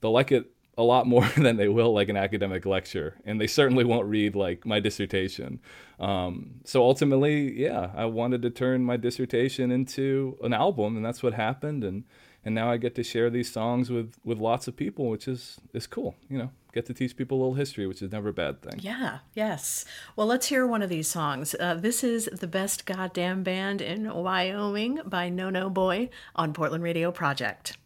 they'll 0.00 0.12
like 0.12 0.32
it 0.32 0.50
a 0.78 0.82
lot 0.82 1.06
more 1.06 1.28
than 1.36 1.56
they 1.56 1.68
will 1.68 1.92
like 1.92 2.08
an 2.08 2.16
academic 2.16 2.64
lecture, 2.64 3.16
and 3.24 3.40
they 3.40 3.46
certainly 3.46 3.84
won't 3.84 4.06
read 4.06 4.34
like 4.34 4.64
my 4.64 4.80
dissertation. 4.80 5.60
Um, 5.98 6.60
so 6.64 6.82
ultimately, 6.82 7.60
yeah, 7.60 7.90
I 7.94 8.06
wanted 8.06 8.42
to 8.42 8.50
turn 8.50 8.84
my 8.84 8.96
dissertation 8.96 9.70
into 9.70 10.38
an 10.42 10.52
album, 10.52 10.96
and 10.96 11.04
that's 11.04 11.22
what 11.22 11.34
happened. 11.34 11.84
And 11.84 12.04
and 12.44 12.54
now 12.54 12.70
I 12.70 12.78
get 12.78 12.94
to 12.94 13.02
share 13.02 13.30
these 13.30 13.52
songs 13.52 13.90
with 13.90 14.14
with 14.24 14.38
lots 14.38 14.68
of 14.68 14.76
people, 14.76 15.08
which 15.08 15.28
is 15.28 15.58
is 15.74 15.86
cool. 15.86 16.16
You 16.28 16.38
know, 16.38 16.50
get 16.72 16.86
to 16.86 16.94
teach 16.94 17.16
people 17.16 17.38
a 17.38 17.40
little 17.40 17.54
history, 17.54 17.86
which 17.86 18.02
is 18.02 18.12
never 18.12 18.28
a 18.28 18.32
bad 18.32 18.62
thing. 18.62 18.80
Yeah. 18.80 19.18
Yes. 19.34 19.84
Well, 20.16 20.26
let's 20.26 20.46
hear 20.46 20.66
one 20.66 20.82
of 20.82 20.88
these 20.88 21.08
songs. 21.08 21.54
Uh, 21.58 21.74
this 21.74 22.04
is 22.04 22.26
the 22.26 22.46
best 22.46 22.86
goddamn 22.86 23.42
band 23.42 23.80
in 23.80 24.12
Wyoming 24.12 25.00
by 25.04 25.28
No 25.28 25.50
No 25.50 25.70
Boy 25.70 26.10
on 26.36 26.52
Portland 26.52 26.84
Radio 26.84 27.10
Project. 27.10 27.76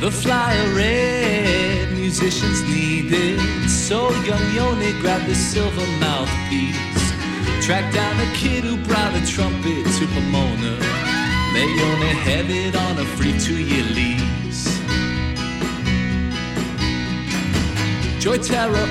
The 0.00 0.12
flyer 0.12 0.74
red 0.74 1.92
musicians 1.92 2.62
needed. 2.68 3.40
So 3.68 4.10
young 4.24 4.54
Yoni 4.54 4.92
grabbed 5.00 5.26
the 5.26 5.34
silver 5.34 5.86
mouthpiece. 5.98 6.87
Tracked 7.62 7.94
down 7.94 8.18
a 8.20 8.32
kid 8.34 8.64
who 8.64 8.76
brought 8.84 9.14
a 9.14 9.26
trumpet 9.26 9.84
to 9.98 10.06
Pomona. 10.14 10.78
They 11.54 11.68
only 11.88 12.14
have 12.28 12.50
it 12.50 12.76
on 12.76 12.98
a 12.98 13.04
free 13.16 13.38
two-year 13.38 13.84
lease. 13.84 14.28
Joy 18.20 18.38
Terra 18.38 18.84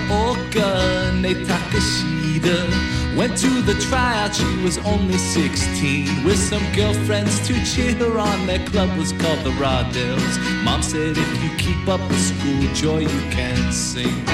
Nate 1.22 1.46
Takashida 1.46 3.18
Went 3.18 3.38
to 3.40 3.62
the 3.62 3.74
tryout, 3.90 4.36
she 4.36 4.58
was 4.64 4.78
only 4.80 5.18
16 5.18 6.24
With 6.24 6.40
some 6.40 6.64
girlfriends 6.74 7.46
to 7.48 7.54
cheer 7.66 7.94
her 7.96 8.18
on 8.18 8.48
Their 8.48 8.66
club 8.68 8.98
was 8.98 9.12
called 9.12 9.44
the 9.44 9.52
Rodells 9.52 10.64
Mom 10.64 10.82
said 10.82 11.18
if 11.18 11.44
you 11.44 11.50
keep 11.58 11.88
up 11.88 12.00
with 12.10 12.20
school 12.20 12.74
Joy, 12.74 13.00
you 13.00 13.32
can 13.32 13.72
sing 13.72 14.26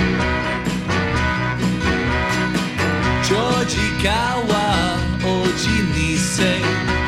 Gawa, 3.63 4.97
Oji 5.21 5.77
Nisei 5.93 6.59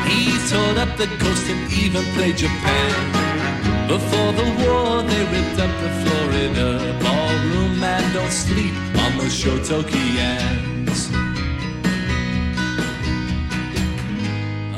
He 0.08 0.32
toured 0.48 0.78
up 0.78 0.96
the 0.96 1.06
coast 1.18 1.50
and 1.50 1.70
even 1.72 2.02
played 2.14 2.36
Japan 2.38 3.88
Before 3.88 4.32
the 4.32 4.48
war, 4.64 5.02
they 5.02 5.22
ripped 5.32 5.60
up 5.60 5.72
the 5.82 5.90
Florida 6.00 6.98
ballroom 7.02 7.82
And 7.82 8.14
don't 8.14 8.32
sleep 8.32 8.74
on 9.04 9.18
the 9.18 9.28
Shotokians 9.28 11.12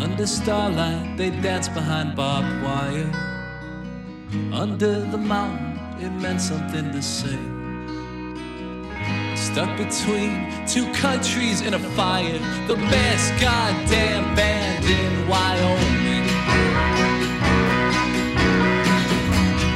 Under 0.03 0.27
starlight, 0.27 1.17
they 1.17 1.31
danced 1.31 1.75
behind 1.75 2.17
barbed 2.17 2.61
wire. 2.65 3.09
Under 4.53 5.01
the 5.13 5.19
mountain, 5.19 5.79
it 6.01 6.11
meant 6.11 6.41
something 6.41 6.91
to 6.91 7.01
say. 7.01 7.39
Stuck 9.53 9.79
between 9.79 10.47
two 10.67 10.85
countries 10.93 11.63
in 11.63 11.73
a 11.73 11.79
fire, 11.79 12.39
the 12.67 12.77
best 12.93 13.33
goddamn 13.41 14.35
band 14.37 14.85
in 14.85 15.27
Wyoming. 15.27 16.27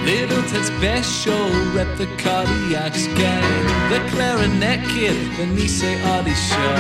Littleton's 0.05 0.69
best 0.83 1.11
show 1.25 1.49
rep 1.75 1.97
the 1.97 2.05
Cardiacs 2.21 3.07
gang, 3.17 3.65
the 3.91 4.07
clarinet 4.11 4.87
kid, 4.91 5.17
the 5.39 5.47
Nisei 5.47 5.97
Audi 6.05 6.35
show. 6.35 6.77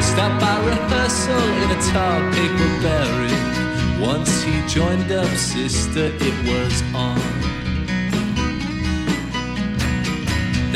Stop 0.00 0.40
by 0.40 0.56
rehearsal 0.64 1.48
in 1.62 1.70
a 1.70 1.80
tall 1.92 2.20
paper 2.32 2.72
barrel. 2.82 4.00
Once 4.00 4.42
he 4.42 4.66
joined 4.66 5.12
up, 5.12 5.28
sister, 5.36 6.06
it 6.18 6.36
was 6.48 6.82
on. 6.94 7.65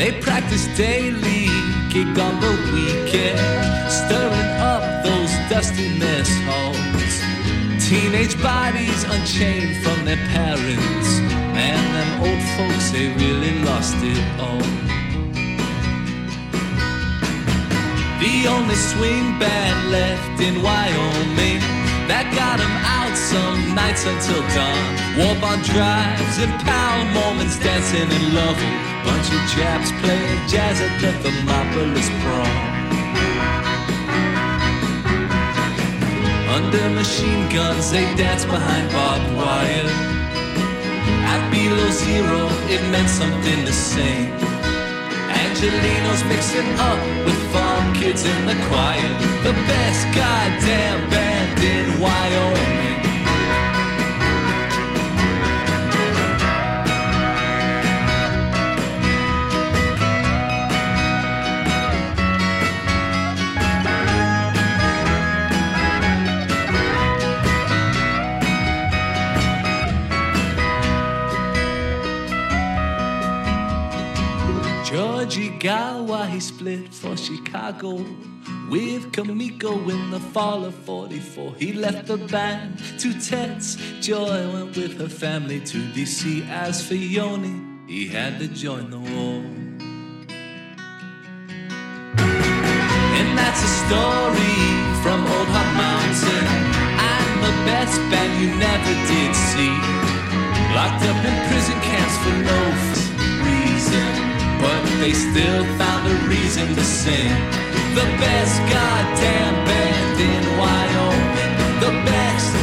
They 0.01 0.19
practice 0.19 0.65
daily, 0.75 1.45
gig 1.93 2.17
on 2.17 2.41
the 2.41 2.53
weekend, 2.73 3.37
stirring 3.87 4.51
up 4.57 4.81
those 5.03 5.29
dusty 5.47 5.89
mess 5.99 6.27
halls. 6.47 7.13
Teenage 7.87 8.35
bodies 8.41 9.03
unchained 9.03 9.77
from 9.83 10.03
their 10.03 10.17
parents, 10.33 11.09
and 11.53 11.85
them 11.93 12.11
old 12.25 12.41
folks, 12.57 12.89
they 12.89 13.09
really 13.09 13.59
lost 13.59 13.93
it 14.01 14.17
all. 14.39 14.65
The 18.23 18.47
only 18.49 18.73
swing 18.73 19.37
band 19.37 19.91
left 19.91 20.41
in 20.41 20.63
Wyoming 20.63 21.80
that 22.07 22.25
got 22.33 22.57
him 22.57 22.75
out 22.97 23.13
some 23.17 23.75
nights 23.75 24.05
until 24.05 24.41
dawn. 24.55 25.01
Warp 25.17 25.41
on 25.43 25.59
drives 25.67 26.37
and 26.39 26.53
pound 26.63 27.13
Mormons 27.13 27.59
dancing 27.59 28.09
in 28.09 28.23
love. 28.33 28.57
Bunch 29.05 29.27
of 29.29 29.41
Japs 29.53 29.91
playing 30.01 30.41
jazz 30.47 30.79
at 30.81 30.93
the 31.01 31.11
Thermopolis 31.21 32.09
prom. 32.21 32.81
Under 36.55 36.89
machine 36.89 37.49
guns, 37.49 37.91
they 37.91 38.05
dance 38.15 38.45
behind 38.45 38.91
barbed 38.91 39.29
wire. 39.35 39.91
At 41.31 41.41
below 41.49 41.89
zero, 41.91 42.47
it 42.67 42.81
meant 42.91 43.09
something 43.09 43.65
to 43.65 43.73
sing. 43.73 44.31
Angelino's 45.31 46.23
mixing 46.25 46.69
up 46.79 46.99
with 47.25 47.39
farm 47.53 47.93
kids 47.93 48.25
in 48.25 48.45
the 48.45 48.55
choir. 48.67 49.09
The 49.43 49.53
best 49.67 50.01
goddamn 50.15 51.09
band 51.09 51.30
in 51.61 51.99
Wyoming. 51.99 52.81
Gawa, 75.61 76.27
he 76.27 76.39
split 76.39 76.91
for 76.91 77.15
Chicago 77.15 78.03
with 78.71 79.11
Kamiko 79.11 79.91
in 79.91 80.11
the 80.11 80.19
fall 80.19 80.63
of 80.63 80.73
44. 80.73 81.55
He 81.55 81.73
left 81.73 82.07
the 82.07 82.15
band 82.15 82.79
to 82.99 83.11
Tets. 83.19 83.75
Joy 83.99 84.49
went 84.53 84.77
with 84.77 84.97
her 84.97 85.09
family 85.09 85.59
to 85.59 85.77
DC. 85.91 86.47
As 86.47 86.81
for 86.87 86.95
Yoni, 86.95 87.61
he 87.85 88.07
had 88.07 88.39
to 88.39 88.47
join 88.47 88.89
the 88.89 88.97
war. 88.97 89.43
And 93.19 93.37
that's 93.37 93.61
a 93.61 93.71
story 93.83 94.57
from 95.03 95.19
Old 95.35 95.49
Heart 95.51 95.71
Mountain. 95.75 96.47
I'm 97.11 97.31
the 97.43 97.55
best 97.67 97.99
band 98.09 98.31
you 98.41 98.55
never 98.55 98.93
did 99.11 99.35
see. 99.35 99.75
Locked 100.73 101.03
up 101.11 101.19
in 101.29 101.35
prison 101.51 101.77
camps 101.83 102.15
for 102.23 102.35
no 102.49 102.59
reason 103.43 104.31
but 104.61 104.83
they 104.99 105.11
still 105.11 105.65
found 105.77 106.07
a 106.07 106.15
reason 106.29 106.75
to 106.75 106.83
sing. 106.83 107.60
The 107.91 108.07
best 108.23 108.57
goddamn 108.71 109.65
band 109.67 110.19
in 110.21 110.43
Wyoming. 110.57 111.53
The 111.81 111.91
best 112.07 112.53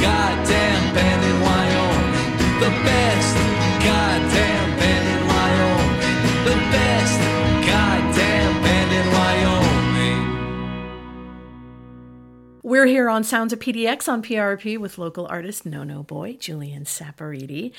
goddamn 0.00 0.94
band 0.94 1.24
in 1.24 1.40
Wyoming. 1.42 2.60
The 2.64 2.70
best 2.88 3.34
goddamn 3.84 4.78
band 4.80 5.06
in 5.12 5.20
Wyoming. 5.28 6.18
The 6.48 6.56
best 6.72 7.20
goddamn 7.68 8.62
band 8.62 8.90
in 8.98 9.06
Wyoming. 9.12 10.24
We're 12.62 12.86
here 12.86 13.10
on 13.10 13.24
Sounds 13.24 13.52
of 13.52 13.58
PDX 13.58 14.08
on 14.08 14.22
PRP 14.22 14.78
with 14.78 14.96
local 14.96 15.26
artist 15.26 15.66
No 15.66 15.84
No 15.84 16.02
Boy, 16.02 16.38
Julian 16.40 16.84
Saporiti. 16.84 17.72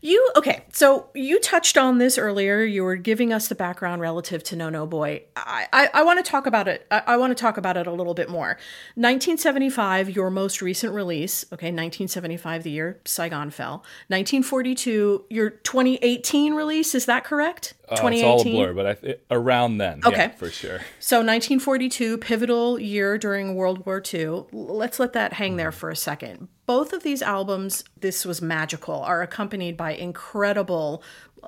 You 0.00 0.30
okay? 0.36 0.64
So 0.72 1.08
you 1.14 1.40
touched 1.40 1.76
on 1.76 1.98
this 1.98 2.18
earlier. 2.18 2.62
You 2.62 2.84
were 2.84 2.96
giving 2.96 3.32
us 3.32 3.48
the 3.48 3.54
background 3.54 4.00
relative 4.00 4.42
to 4.44 4.56
No 4.56 4.70
No 4.70 4.86
Boy. 4.86 5.24
I 5.36 5.66
I, 5.72 5.90
I 5.94 6.02
want 6.04 6.24
to 6.24 6.30
talk 6.30 6.46
about 6.46 6.68
it. 6.68 6.86
I, 6.90 7.02
I 7.06 7.16
want 7.16 7.36
to 7.36 7.40
talk 7.40 7.56
about 7.56 7.76
it 7.76 7.86
a 7.86 7.92
little 7.92 8.14
bit 8.14 8.28
more. 8.28 8.58
1975, 8.94 10.10
your 10.10 10.30
most 10.30 10.62
recent 10.62 10.94
release. 10.94 11.44
Okay, 11.52 11.66
1975, 11.66 12.62
the 12.62 12.70
year 12.70 13.00
Saigon 13.04 13.50
fell. 13.50 13.84
1942, 14.08 15.24
your 15.30 15.50
2018 15.50 16.54
release. 16.54 16.94
Is 16.94 17.06
that 17.06 17.24
correct? 17.24 17.74
Uh, 17.90 18.08
it's 18.08 18.22
all 18.22 18.40
a 18.40 18.44
blur, 18.44 18.72
but 18.74 18.86
I, 18.86 18.90
it, 19.06 19.24
around 19.30 19.78
then, 19.78 20.00
okay, 20.04 20.16
yeah, 20.16 20.28
for 20.28 20.50
sure. 20.50 20.80
So 20.98 21.18
1942, 21.18 22.18
pivotal 22.18 22.78
year 22.78 23.18
during 23.18 23.54
World 23.54 23.86
War 23.86 24.02
II. 24.12 24.44
Let's 24.52 24.98
let 24.98 25.14
that 25.14 25.34
hang 25.34 25.56
there 25.56 25.72
for 25.72 25.90
a 25.90 25.96
second. 25.96 26.48
Both 26.66 26.92
of 26.92 27.02
these 27.02 27.22
albums, 27.22 27.84
this 27.98 28.24
was 28.24 28.42
magical, 28.42 29.00
are 29.00 29.22
accompanied 29.22 29.76
by 29.76 29.92
incredible 29.92 31.02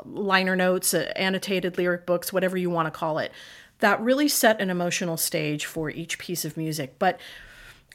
liner 0.05 0.57
notes, 0.57 0.95
uh, 0.95 1.13
annotated 1.17 1.77
lyric 1.77 2.07
books, 2.07 2.33
whatever 2.33 2.57
you 2.57 2.71
want 2.71 2.87
to 2.87 2.91
call 2.91 3.19
it, 3.19 3.33
that 3.81 4.01
really 4.01 4.29
set 4.29 4.61
an 4.61 4.71
emotional 4.71 5.17
stage 5.17 5.67
for 5.67 5.91
each 5.91 6.19
piece 6.19 6.45
of 6.45 6.57
music. 6.57 6.99
But 6.99 7.21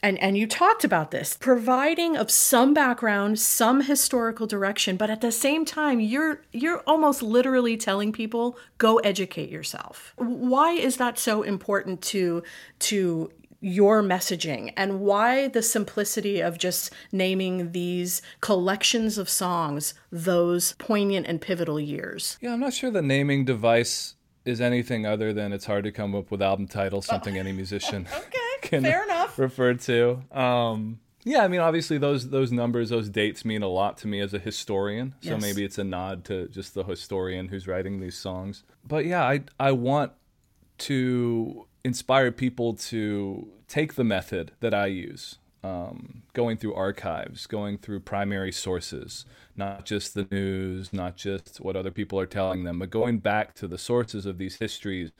and 0.03 0.19
and 0.19 0.37
you 0.37 0.47
talked 0.47 0.83
about 0.83 1.11
this 1.11 1.37
providing 1.37 2.15
of 2.15 2.29
some 2.29 2.73
background 2.73 3.39
some 3.39 3.81
historical 3.81 4.47
direction 4.47 4.97
but 4.97 5.09
at 5.09 5.21
the 5.21 5.31
same 5.31 5.65
time 5.65 5.99
you're 5.99 6.41
you're 6.51 6.81
almost 6.87 7.21
literally 7.21 7.77
telling 7.77 8.11
people 8.11 8.57
go 8.77 8.97
educate 8.97 9.49
yourself. 9.49 10.13
Why 10.17 10.71
is 10.71 10.97
that 10.97 11.17
so 11.17 11.43
important 11.43 12.01
to 12.03 12.43
to 12.79 13.31
your 13.61 14.03
messaging? 14.03 14.73
And 14.77 14.99
why 14.99 15.47
the 15.47 15.61
simplicity 15.61 16.41
of 16.41 16.57
just 16.57 16.93
naming 17.11 17.71
these 17.71 18.21
collections 18.41 19.17
of 19.17 19.29
songs 19.29 19.93
those 20.11 20.73
poignant 20.73 21.25
and 21.27 21.41
pivotal 21.41 21.79
years. 21.79 22.37
Yeah, 22.41 22.53
I'm 22.53 22.59
not 22.59 22.73
sure 22.73 22.91
the 22.91 23.01
naming 23.01 23.45
device 23.45 24.15
is 24.45 24.61
anything 24.61 25.05
other 25.05 25.33
than 25.33 25.51
it's 25.51 25.65
hard 25.65 25.83
to 25.85 25.91
come 25.91 26.13
up 26.13 26.29
with 26.29 26.41
album 26.41 26.67
titles, 26.67 27.07
something 27.07 27.37
any 27.37 27.51
musician 27.51 28.07
okay, 28.15 28.44
can 28.65 28.83
fair 28.83 29.03
enough. 29.03 29.37
refer 29.39 29.73
to. 29.73 30.21
Um, 30.31 30.99
yeah, 31.23 31.43
I 31.43 31.47
mean, 31.47 31.59
obviously 31.59 31.97
those 31.97 32.29
those 32.29 32.51
numbers, 32.51 32.89
those 32.89 33.09
dates 33.09 33.43
mean 33.43 33.63
a 33.63 33.67
lot 33.67 33.97
to 33.99 34.07
me 34.07 34.19
as 34.19 34.33
a 34.33 34.39
historian. 34.39 35.15
So 35.21 35.31
yes. 35.31 35.41
maybe 35.41 35.63
it's 35.63 35.79
a 35.79 35.83
nod 35.83 36.23
to 36.25 36.47
just 36.49 36.75
the 36.75 36.83
historian 36.83 37.47
who's 37.47 37.67
writing 37.67 37.99
these 37.99 38.15
songs. 38.15 38.63
But 38.87 39.05
yeah, 39.05 39.23
I 39.23 39.41
I 39.59 39.71
want 39.71 40.11
to 40.77 41.65
inspire 41.83 42.31
people 42.31 42.73
to 42.73 43.47
take 43.67 43.95
the 43.95 44.03
method 44.03 44.51
that 44.59 44.73
I 44.73 44.85
use, 44.87 45.39
um, 45.63 46.21
going 46.33 46.57
through 46.57 46.75
archives, 46.75 47.47
going 47.47 47.79
through 47.79 48.01
primary 48.01 48.51
sources, 48.51 49.25
not 49.55 49.85
just 49.85 50.13
the 50.13 50.27
news, 50.29 50.93
not 50.93 51.15
just 51.15 51.59
what 51.59 51.75
other 51.75 51.91
people 51.91 52.19
are 52.19 52.27
telling 52.27 52.65
them, 52.65 52.77
but 52.77 52.91
going 52.91 53.17
back 53.17 53.55
to 53.55 53.67
the 53.67 53.79
sources 53.79 54.27
of 54.27 54.37
these 54.37 54.57
histories 54.57 55.11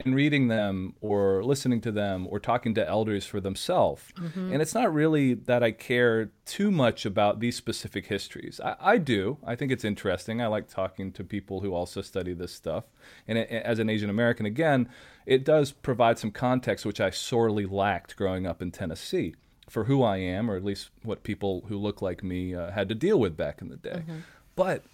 and 0.00 0.14
reading 0.14 0.48
them 0.48 0.94
or 1.00 1.44
listening 1.44 1.80
to 1.80 1.92
them 1.92 2.26
or 2.28 2.40
talking 2.40 2.74
to 2.74 2.86
elders 2.86 3.24
for 3.24 3.40
themselves. 3.40 4.02
Mm-hmm. 4.18 4.52
And 4.52 4.62
it's 4.62 4.74
not 4.74 4.92
really 4.92 5.34
that 5.34 5.62
I 5.62 5.70
care 5.70 6.30
too 6.44 6.70
much 6.70 7.06
about 7.06 7.40
these 7.40 7.56
specific 7.56 8.06
histories. 8.06 8.60
I, 8.60 8.76
I, 8.80 8.98
do. 8.98 9.38
I 9.44 9.54
think 9.54 9.70
it's 9.70 9.84
interesting. 9.84 10.42
I 10.42 10.48
like 10.48 10.68
talking 10.68 11.12
to 11.12 11.24
people 11.24 11.60
who 11.60 11.74
also 11.74 12.02
study 12.02 12.34
this 12.34 12.52
stuff. 12.52 12.84
And 13.28 13.38
it, 13.38 13.50
as 13.50 13.78
an 13.78 13.88
Asian 13.88 14.10
American, 14.10 14.46
again, 14.46 14.88
it 15.26 15.44
does 15.44 15.70
provide 15.70 16.18
some 16.18 16.32
context, 16.32 16.84
which 16.84 17.00
I 17.00 17.10
sorely 17.10 17.66
lacked 17.66 18.16
growing 18.16 18.46
up 18.46 18.60
in 18.60 18.72
Tennessee 18.72 19.34
for 19.70 19.84
who 19.84 20.02
I 20.02 20.18
am, 20.18 20.50
or 20.50 20.56
at 20.56 20.64
least 20.64 20.90
what 21.02 21.22
people 21.22 21.64
who 21.68 21.78
look 21.78 22.02
like 22.02 22.22
me 22.22 22.54
uh, 22.54 22.72
had 22.72 22.88
to 22.88 22.94
deal 22.94 23.18
with 23.18 23.36
back 23.36 23.62
in 23.62 23.68
the 23.68 23.76
day. 23.76 24.02
Mm-hmm. 24.06 24.18
But 24.56 24.84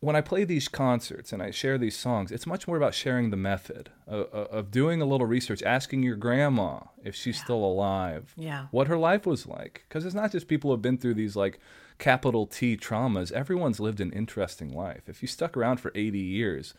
when 0.00 0.14
I 0.14 0.20
play 0.20 0.44
these 0.44 0.68
concerts 0.68 1.32
and 1.32 1.42
I 1.42 1.50
share 1.50 1.78
these 1.78 1.96
songs, 1.96 2.30
it's 2.30 2.46
much 2.46 2.68
more 2.68 2.76
about 2.76 2.94
sharing 2.94 3.30
the 3.30 3.36
method 3.36 3.90
of, 4.06 4.26
of 4.26 4.70
doing 4.70 5.00
a 5.00 5.06
little 5.06 5.26
research, 5.26 5.62
asking 5.62 6.02
your 6.02 6.16
grandma 6.16 6.80
if 7.02 7.14
she's 7.14 7.38
yeah. 7.38 7.44
still 7.44 7.64
alive, 7.64 8.34
yeah. 8.36 8.66
what 8.70 8.88
her 8.88 8.98
life 8.98 9.26
was 9.26 9.46
like. 9.46 9.84
Because 9.88 10.04
it's 10.04 10.14
not 10.14 10.32
just 10.32 10.48
people 10.48 10.68
who 10.70 10.74
have 10.74 10.82
been 10.82 10.98
through 10.98 11.14
these 11.14 11.34
like 11.34 11.58
capital 11.98 12.46
T 12.46 12.76
traumas. 12.76 13.32
Everyone's 13.32 13.80
lived 13.80 14.00
an 14.00 14.12
interesting 14.12 14.70
life. 14.72 15.08
If 15.08 15.22
you 15.22 15.28
stuck 15.28 15.56
around 15.56 15.78
for 15.78 15.92
80 15.94 16.18
years, 16.18 16.74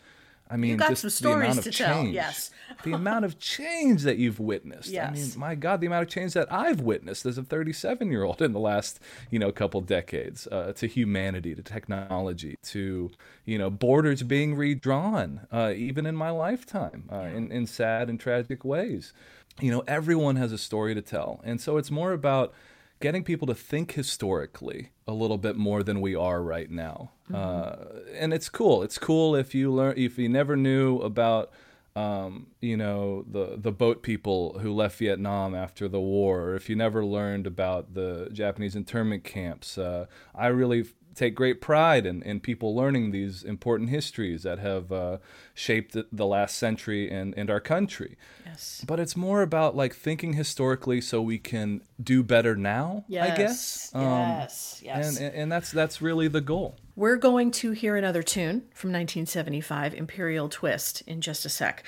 I 0.50 0.58
mean, 0.58 0.72
you 0.72 0.78
got 0.78 0.90
just 0.90 1.02
some 1.02 1.10
stories 1.10 1.40
the 1.40 1.46
amount 1.46 1.58
of 1.60 1.64
to 1.66 1.72
change, 1.72 1.90
tell. 1.90 2.08
Yes, 2.08 2.52
the 2.84 2.94
amount 2.94 3.26
of 3.26 3.40
change 3.40 4.04
that 4.04 4.18
you've 4.18 4.40
witnessed. 4.40 4.90
Yes. 4.90 5.10
I 5.10 5.14
mean, 5.14 5.32
my 5.38 5.56
God, 5.56 5.82
the 5.82 5.88
amount 5.88 6.04
of 6.04 6.10
change 6.10 6.34
that 6.34 6.52
I've 6.52 6.82
witnessed 6.82 7.26
as 7.26 7.38
a 7.38 7.44
37 7.44 8.12
year 8.12 8.24
old 8.24 8.42
in 8.42 8.54
the 8.54 8.60
last 8.60 9.00
you 9.32 9.40
know 9.40 9.52
couple 9.52 9.82
decades 9.82 10.48
uh, 10.48 10.74
to 10.74 10.88
humanity, 10.88 11.56
to 11.56 11.62
technology, 11.62 12.58
to 12.64 13.12
you 13.46 13.58
know 13.58 13.70
borders 13.70 14.24
being 14.24 14.56
redrawn, 14.56 15.48
uh, 15.52 15.74
even 15.76 16.06
in 16.06 16.16
my 16.16 16.30
lifetime, 16.30 17.10
uh, 17.12 17.28
in 17.34 17.52
in 17.52 17.68
sad 17.68 18.10
and 18.10 18.20
tragic 18.20 18.64
ways. 18.64 19.14
You 19.60 19.72
know, 19.72 19.84
everyone 19.88 20.36
has 20.36 20.52
a 20.52 20.58
story 20.58 20.94
to 20.94 21.02
tell, 21.02 21.42
and 21.44 21.60
so 21.60 21.78
it's 21.78 21.90
more 21.90 22.12
about 22.14 22.54
getting 23.00 23.24
people 23.24 23.48
to 23.48 23.56
think 23.56 23.94
historically 23.94 24.92
a 25.08 25.14
little 25.14 25.38
bit 25.38 25.56
more 25.56 25.84
than 25.84 26.02
we 26.02 26.16
are 26.16 26.42
right 26.42 26.70
now. 26.70 27.12
Mm-hmm. 27.30 27.36
Uh, 27.36 28.02
and 28.18 28.34
it's 28.34 28.50
cool. 28.50 28.84
It's 28.84 28.98
cool 28.98 29.36
if 29.36 29.54
you 29.54 29.72
learn 29.72 29.96
if 29.98 30.18
you 30.18 30.30
never 30.30 30.56
knew 30.56 31.00
about 31.00 31.52
um, 31.96 32.48
you 32.62 32.78
know 32.78 33.26
the 33.30 33.58
the 33.58 33.72
boat 33.72 34.04
people 34.04 34.60
who 34.60 34.72
left 34.74 35.00
Vietnam 35.00 35.56
after 35.56 35.88
the 35.88 36.00
war, 36.00 36.42
or 36.42 36.56
if 36.56 36.70
you 36.70 36.76
never 36.76 37.04
learned 37.04 37.48
about 37.48 37.94
the 37.94 38.30
Japanese 38.32 38.76
internment 38.76 39.24
camps. 39.24 39.78
Uh, 39.78 40.06
I 40.36 40.48
really 40.48 40.86
take 41.18 41.36
great 41.36 41.60
pride 41.60 42.06
in, 42.06 42.22
in 42.22 42.40
people 42.40 42.76
learning 42.76 43.12
these 43.12 43.44
important 43.44 43.90
histories 43.90 44.44
that 44.44 44.60
have 44.60 44.92
uh, 44.92 45.18
shaped 45.54 45.98
the 46.12 46.26
last 46.26 46.58
century 46.58 47.10
and, 47.10 47.34
and 47.36 47.50
our 47.50 47.60
country. 47.60 48.18
Yes. 48.46 48.86
But 48.88 49.00
it's 49.00 49.18
more 49.18 49.42
about 49.42 49.76
like 49.76 49.96
thinking 49.96 50.34
historically 50.34 51.02
so 51.02 51.22
we 51.22 51.40
can 51.40 51.82
do 52.02 52.24
better 52.24 52.56
now, 52.56 53.04
yes. 53.08 53.32
I 53.32 53.36
guess. 53.36 53.92
Um, 53.96 54.04
yes. 54.04 54.82
Yes. 54.84 55.20
And, 55.20 55.34
and 55.34 55.52
that's 55.52 55.72
that's 55.72 56.02
really 56.02 56.28
the 56.28 56.42
goal. 56.42 56.78
We're 56.96 57.18
going 57.18 57.52
to 57.52 57.72
hear 57.72 57.96
another 57.96 58.24
tune 58.24 58.62
from 58.74 58.92
1975, 58.92 59.94
Imperial 59.94 60.50
Twist, 60.50 61.02
in 61.06 61.22
just 61.22 61.46
a 61.46 61.50
sec. 61.50 61.84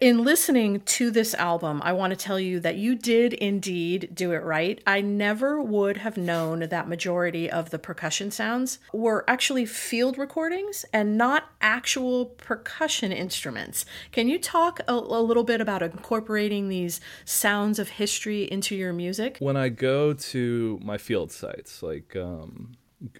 In 0.00 0.24
listening 0.24 0.80
to 0.80 1.10
this 1.10 1.34
album, 1.34 1.80
I 1.82 1.92
want 1.94 2.10
to 2.10 2.16
tell 2.16 2.38
you 2.38 2.60
that 2.60 2.76
you 2.76 2.94
did 2.94 3.32
indeed 3.32 4.10
do 4.14 4.32
it 4.32 4.42
right. 4.42 4.80
I 4.86 5.00
never 5.00 5.60
would 5.60 5.98
have 5.98 6.18
known 6.18 6.60
that 6.60 6.86
majority 6.86 7.50
of 7.50 7.70
the 7.70 7.78
percussion 7.78 8.30
sounds 8.30 8.78
were 8.92 9.24
actually 9.26 9.64
field 9.64 10.18
recordings 10.18 10.84
and 10.92 11.16
not 11.16 11.44
actual 11.62 12.26
percussion 12.26 13.10
instruments. 13.10 13.86
Can 14.12 14.28
you 14.28 14.38
talk 14.38 14.80
a, 14.86 14.92
a 14.92 15.22
little 15.22 15.44
bit 15.44 15.62
about 15.62 15.82
incorporating 15.82 16.68
these 16.68 17.00
sounds 17.24 17.78
of 17.78 17.90
history 17.90 18.42
into 18.50 18.76
your 18.76 18.92
music? 18.92 19.38
When 19.38 19.56
I 19.56 19.70
go 19.70 20.12
to 20.12 20.78
my 20.82 20.98
field 20.98 21.32
sites, 21.32 21.82
like 21.82 22.14
um, 22.16 22.72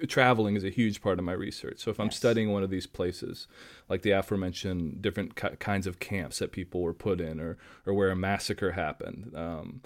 traveling 0.08 0.56
is 0.56 0.64
a 0.64 0.70
huge 0.70 1.00
part 1.00 1.18
of 1.18 1.24
my 1.24 1.32
research. 1.32 1.78
So 1.78 1.90
if 1.90 1.98
I'm 1.98 2.10
studying 2.10 2.52
one 2.52 2.62
of 2.62 2.70
these 2.70 2.86
places, 2.86 3.46
like 3.88 4.02
the 4.02 4.10
aforementioned 4.10 5.02
different 5.02 5.36
ki- 5.36 5.56
kinds 5.58 5.86
of 5.86 5.98
camps 5.98 6.38
that 6.38 6.52
people 6.52 6.82
were 6.82 6.94
put 6.94 7.20
in, 7.20 7.40
or 7.40 7.58
or 7.86 7.94
where 7.94 8.10
a 8.10 8.16
massacre 8.16 8.72
happened, 8.72 9.32
um, 9.34 9.80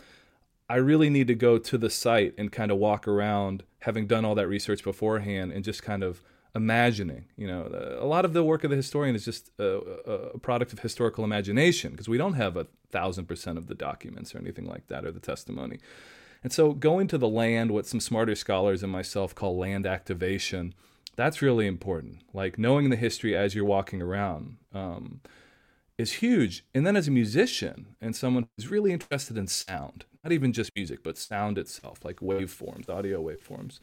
I 0.69 0.77
really 0.77 1.11
need 1.11 1.27
to 1.29 1.35
go 1.35 1.59
to 1.59 1.79
the 1.79 1.91
site 1.91 2.35
and 2.39 2.51
kind 2.51 2.71
of 2.71 2.79
walk 2.79 3.07
around, 3.07 3.65
having 3.81 4.07
done 4.07 4.25
all 4.25 4.35
that 4.35 4.49
research 4.49 4.83
beforehand, 4.83 5.53
and 5.53 5.65
just 5.65 5.83
kind 5.83 6.03
of 6.03 6.23
imagining. 6.55 7.27
You 7.37 7.47
know, 7.47 7.97
a 8.01 8.07
lot 8.07 8.25
of 8.25 8.33
the 8.33 8.45
work 8.45 8.65
of 8.65 8.71
the 8.71 8.77
historian 8.77 9.15
is 9.15 9.25
just 9.25 9.51
a, 9.59 9.65
a 10.35 10.39
product 10.39 10.73
of 10.73 10.81
historical 10.81 11.25
imagination 11.25 11.91
because 11.91 12.09
we 12.09 12.19
don't 12.19 12.35
have 12.35 12.57
a 12.57 12.67
thousand 12.91 13.27
percent 13.27 13.59
of 13.59 13.67
the 13.67 13.75
documents 13.75 14.35
or 14.35 14.39
anything 14.39 14.67
like 14.67 14.87
that 14.89 15.05
or 15.05 15.13
the 15.13 15.21
testimony. 15.21 15.79
And 16.45 16.53
so 16.53 16.73
going 16.75 17.09
to 17.09 17.19
the 17.19 17.29
land, 17.29 17.71
what 17.71 17.87
some 17.87 18.01
smarter 18.01 18.35
scholars 18.35 18.83
and 18.83 18.93
myself 18.93 19.35
call 19.35 19.57
land 19.57 19.87
activation, 19.87 20.75
that's 21.17 21.41
really 21.41 21.67
important. 21.67 22.19
Like 22.35 22.59
knowing 22.59 22.91
the 22.91 22.97
history 22.97 23.35
as 23.35 23.55
you're 23.55 23.65
walking 23.65 24.03
around 24.03 24.59
um, 24.75 25.23
is 25.97 26.15
huge. 26.15 26.65
And 26.75 26.87
then 26.87 26.97
as 26.97 27.09
a 27.09 27.11
musician 27.11 27.97
and 27.99 28.15
someone 28.15 28.47
who's 28.57 28.71
really 28.71 28.93
interested 28.93 29.39
in 29.39 29.47
sound, 29.47 30.05
not 30.23 30.33
even 30.33 30.53
just 30.53 30.71
music, 30.77 31.03
but 31.03 31.17
sound 31.17 31.57
itself, 31.57 32.05
like 32.05 32.17
waveforms, 32.17 32.91
audio 32.91 33.23
waveforms, 33.23 33.81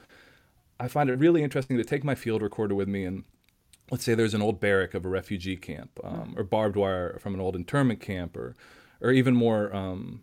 I 0.79 0.87
find 0.87 1.09
it 1.09 1.17
really 1.17 1.41
interesting 1.41 1.77
to 1.77 1.83
take 1.83 2.03
my 2.03 2.15
field 2.15 2.43
recorder 2.43 2.75
with 2.75 2.87
me 2.87 3.05
and 3.05 3.23
let's 3.89 4.03
say 4.03 4.13
there's 4.13 4.33
an 4.33 4.41
old 4.41 4.59
barrack 4.59 4.93
of 4.93 5.03
a 5.03 5.09
refugee 5.09 5.57
camp 5.57 5.99
um, 6.03 6.33
or 6.37 6.43
barbed 6.43 6.75
wire 6.75 7.17
from 7.19 7.33
an 7.33 7.41
old 7.41 7.55
internment 7.55 7.99
camp 7.99 8.37
or, 8.37 8.55
or 9.01 9.11
even 9.11 9.35
more 9.35 9.75
um, 9.75 10.21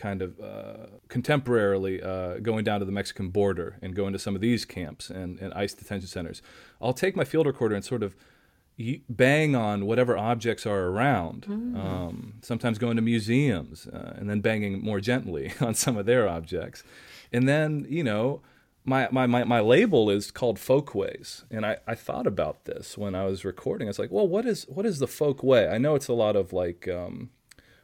kind 0.00 0.22
of 0.22 0.40
uh, 0.40 0.86
contemporarily 1.08 2.04
uh, 2.04 2.38
going 2.40 2.64
down 2.64 2.80
to 2.80 2.86
the 2.86 2.92
Mexican 2.92 3.28
border 3.28 3.76
and 3.82 3.94
going 3.94 4.12
to 4.14 4.18
some 4.18 4.34
of 4.34 4.40
these 4.40 4.64
camps 4.64 5.10
and, 5.10 5.38
and 5.40 5.52
ICE 5.52 5.74
detention 5.74 6.08
centers, 6.08 6.40
I'll 6.80 6.94
take 6.94 7.14
my 7.14 7.24
field 7.24 7.46
recorder 7.46 7.74
and 7.74 7.84
sort 7.84 8.02
of 8.02 8.16
bang 9.10 9.54
on 9.54 9.84
whatever 9.84 10.16
objects 10.16 10.64
are 10.64 10.86
around. 10.86 11.46
Mm. 11.46 11.76
Um, 11.76 12.34
sometimes 12.40 12.78
going 12.78 12.96
to 12.96 13.02
museums 13.02 13.86
uh, 13.86 14.14
and 14.16 14.30
then 14.30 14.40
banging 14.40 14.82
more 14.82 15.00
gently 15.00 15.52
on 15.60 15.74
some 15.74 15.98
of 15.98 16.06
their 16.06 16.26
objects. 16.26 16.82
And 17.30 17.46
then, 17.46 17.86
you 17.88 18.02
know, 18.02 18.40
my, 18.84 19.08
my, 19.12 19.26
my, 19.26 19.44
my 19.44 19.60
label 19.60 20.08
is 20.08 20.30
called 20.30 20.58
Folkways. 20.58 21.44
And 21.50 21.66
I, 21.66 21.76
I 21.86 21.94
thought 21.94 22.26
about 22.26 22.64
this 22.64 22.96
when 22.96 23.14
I 23.14 23.26
was 23.26 23.44
recording. 23.44 23.86
I 23.86 23.90
was 23.90 23.98
like, 23.98 24.10
well, 24.10 24.26
what 24.26 24.46
is 24.46 24.66
what 24.68 24.86
is 24.86 24.98
the 24.98 25.06
folk 25.06 25.42
way? 25.42 25.68
I 25.68 25.76
know 25.76 25.94
it's 25.94 26.08
a 26.08 26.14
lot 26.14 26.34
of 26.34 26.54
like 26.54 26.88
um, 26.88 27.30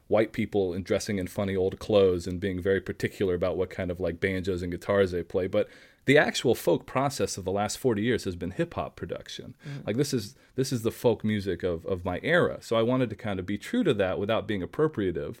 white 0.07 0.31
people 0.31 0.73
and 0.73 0.85
dressing 0.85 1.19
in 1.19 1.27
funny 1.27 1.55
old 1.55 1.79
clothes 1.79 2.27
and 2.27 2.39
being 2.39 2.61
very 2.61 2.81
particular 2.81 3.33
about 3.33 3.57
what 3.57 3.69
kind 3.69 3.91
of 3.91 3.99
like 3.99 4.19
banjos 4.19 4.61
and 4.61 4.71
guitars 4.71 5.11
they 5.11 5.23
play. 5.23 5.47
But 5.47 5.67
the 6.05 6.17
actual 6.17 6.55
folk 6.55 6.85
process 6.85 7.37
of 7.37 7.43
the 7.43 7.51
last 7.51 7.77
40 7.77 8.01
years 8.01 8.23
has 8.23 8.35
been 8.35 8.51
hip 8.51 8.73
hop 8.75 8.95
production. 8.95 9.55
Mm. 9.67 9.85
Like 9.87 9.97
this 9.97 10.13
is 10.13 10.35
this 10.55 10.71
is 10.71 10.81
the 10.81 10.91
folk 10.91 11.23
music 11.23 11.63
of, 11.63 11.85
of 11.85 12.05
my 12.05 12.19
era. 12.23 12.59
So 12.61 12.77
I 12.77 12.81
wanted 12.81 13.09
to 13.11 13.15
kind 13.15 13.39
of 13.39 13.45
be 13.45 13.57
true 13.57 13.83
to 13.83 13.93
that 13.95 14.17
without 14.17 14.47
being 14.47 14.63
appropriative, 14.63 15.35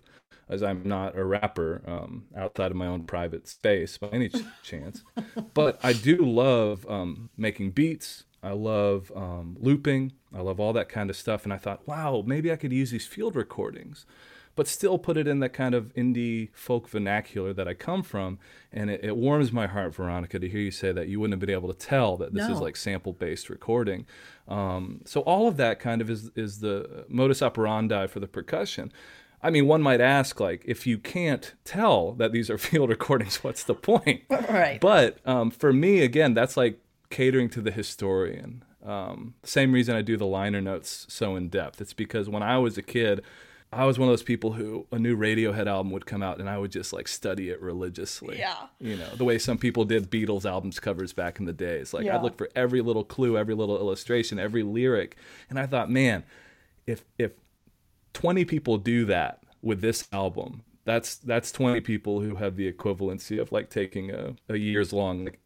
as 0.49 0.61
I'm 0.61 0.83
not 0.83 1.17
a 1.17 1.23
rapper 1.23 1.81
um, 1.87 2.25
outside 2.35 2.71
of 2.71 2.77
my 2.77 2.85
own 2.85 3.03
private 3.03 3.47
space 3.47 3.97
by 3.97 4.09
any 4.09 4.29
chance. 4.63 5.03
But 5.53 5.79
I 5.81 5.93
do 5.93 6.17
love 6.17 6.85
um, 6.89 7.29
making 7.37 7.71
beats. 7.71 8.25
I 8.43 8.51
love 8.51 9.11
um, 9.15 9.55
looping. 9.59 10.11
I 10.35 10.41
love 10.41 10.59
all 10.59 10.73
that 10.73 10.89
kind 10.89 11.09
of 11.09 11.15
stuff. 11.15 11.45
And 11.45 11.53
I 11.53 11.57
thought, 11.57 11.87
wow, 11.87 12.23
maybe 12.25 12.51
I 12.51 12.57
could 12.57 12.73
use 12.73 12.91
these 12.91 13.07
field 13.07 13.35
recordings 13.37 14.05
but 14.57 14.67
still 14.67 14.97
put 14.97 15.17
it 15.17 15.27
in 15.27 15.39
that 15.39 15.53
kind 15.53 15.75
of 15.75 15.93
indie 15.93 16.49
folk 16.51 16.89
vernacular 16.89 17.53
that 17.53 17.67
I 17.67 17.75
come 17.75 18.01
from. 18.01 18.39
And 18.73 18.89
it, 18.89 19.01
it, 19.03 19.15
warms 19.15 19.53
my 19.53 19.67
heart, 19.67 19.93
Veronica, 19.93 20.39
to 20.39 20.49
hear 20.49 20.59
you 20.59 20.71
say 20.71 20.91
that 20.91 21.07
you 21.07 21.19
wouldn't 21.19 21.35
have 21.35 21.39
been 21.39 21.55
able 21.55 21.71
to 21.71 21.77
tell 21.79 22.17
that 22.17 22.33
this 22.33 22.47
no. 22.47 22.55
is 22.55 22.59
like 22.59 22.75
sample 22.75 23.13
based 23.13 23.49
recording. 23.49 24.07
Um, 24.47 25.01
so 25.05 25.21
all 25.21 25.47
of 25.47 25.57
that 25.57 25.79
kind 25.79 26.01
of 26.01 26.09
is 26.09 26.31
is 26.35 26.59
the 26.59 27.05
modus 27.07 27.41
operandi 27.41 28.07
for 28.07 28.19
the 28.19 28.27
percussion. 28.27 28.91
I 29.43 29.51
mean, 29.51 29.67
one 29.67 29.83
might 29.83 30.01
ask, 30.01 30.39
like, 30.39 30.63
if 30.65 30.87
you 30.87 30.97
can't 30.97 31.53
tell 31.63 32.13
that 32.13 32.31
these 32.31 32.49
are 32.49 32.57
field 32.57 32.89
recordings, 32.89 33.43
what's 33.43 33.63
the 33.63 33.75
point? 33.75 34.23
Right. 34.49 34.79
But 34.81 35.19
um, 35.25 35.51
for 35.51 35.71
me, 35.71 36.01
again, 36.01 36.33
that's 36.33 36.57
like 36.57 36.79
catering 37.09 37.49
to 37.49 37.61
the 37.61 37.69
historian. 37.71 38.63
Um, 38.83 39.35
same 39.43 39.73
reason 39.73 39.95
I 39.95 40.01
do 40.01 40.15
the 40.15 40.25
liner 40.25 40.61
notes 40.61 41.05
so 41.09 41.35
in 41.35 41.49
depth. 41.49 41.81
It's 41.81 41.93
because 41.93 42.29
when 42.29 42.41
I 42.41 42.57
was 42.57 42.77
a 42.77 42.81
kid, 42.81 43.23
I 43.71 43.85
was 43.85 43.99
one 43.99 44.07
of 44.07 44.13
those 44.13 44.23
people 44.23 44.53
who 44.53 44.87
a 44.91 44.99
new 44.99 45.17
Radiohead 45.17 45.67
album 45.67 45.91
would 45.91 46.05
come 46.05 46.23
out 46.23 46.39
and 46.39 46.49
I 46.49 46.57
would 46.57 46.71
just 46.71 46.93
like 46.93 47.07
study 47.07 47.49
it 47.49 47.61
religiously. 47.61 48.39
Yeah. 48.39 48.55
You 48.79 48.95
know, 48.95 49.09
the 49.15 49.25
way 49.25 49.37
some 49.37 49.57
people 49.57 49.83
did 49.83 50.09
Beatles 50.09 50.49
albums 50.49 50.79
covers 50.79 51.11
back 51.11 51.39
in 51.39 51.45
the 51.45 51.53
days. 51.53 51.93
Like 51.93 52.05
yeah. 52.05 52.15
I'd 52.15 52.23
look 52.23 52.37
for 52.37 52.49
every 52.55 52.81
little 52.81 53.03
clue, 53.03 53.37
every 53.37 53.55
little 53.55 53.77
illustration, 53.77 54.39
every 54.39 54.63
lyric. 54.63 55.17
And 55.49 55.59
I 55.59 55.65
thought, 55.65 55.91
man, 55.91 56.23
if 56.85 57.03
if 57.17 57.33
20 58.13 58.45
people 58.45 58.77
do 58.77 59.05
that 59.05 59.43
with 59.61 59.81
this 59.81 60.07
album, 60.13 60.63
that's 60.85 61.15
that's 61.15 61.51
20 61.51 61.81
people 61.81 62.21
who 62.21 62.35
have 62.35 62.55
the 62.55 62.71
equivalency 62.71 63.39
of 63.39 63.51
like 63.51 63.69
taking 63.69 64.11
a, 64.11 64.35
a 64.47 64.55
years 64.57 64.93
long 64.93 65.25
like 65.25 65.39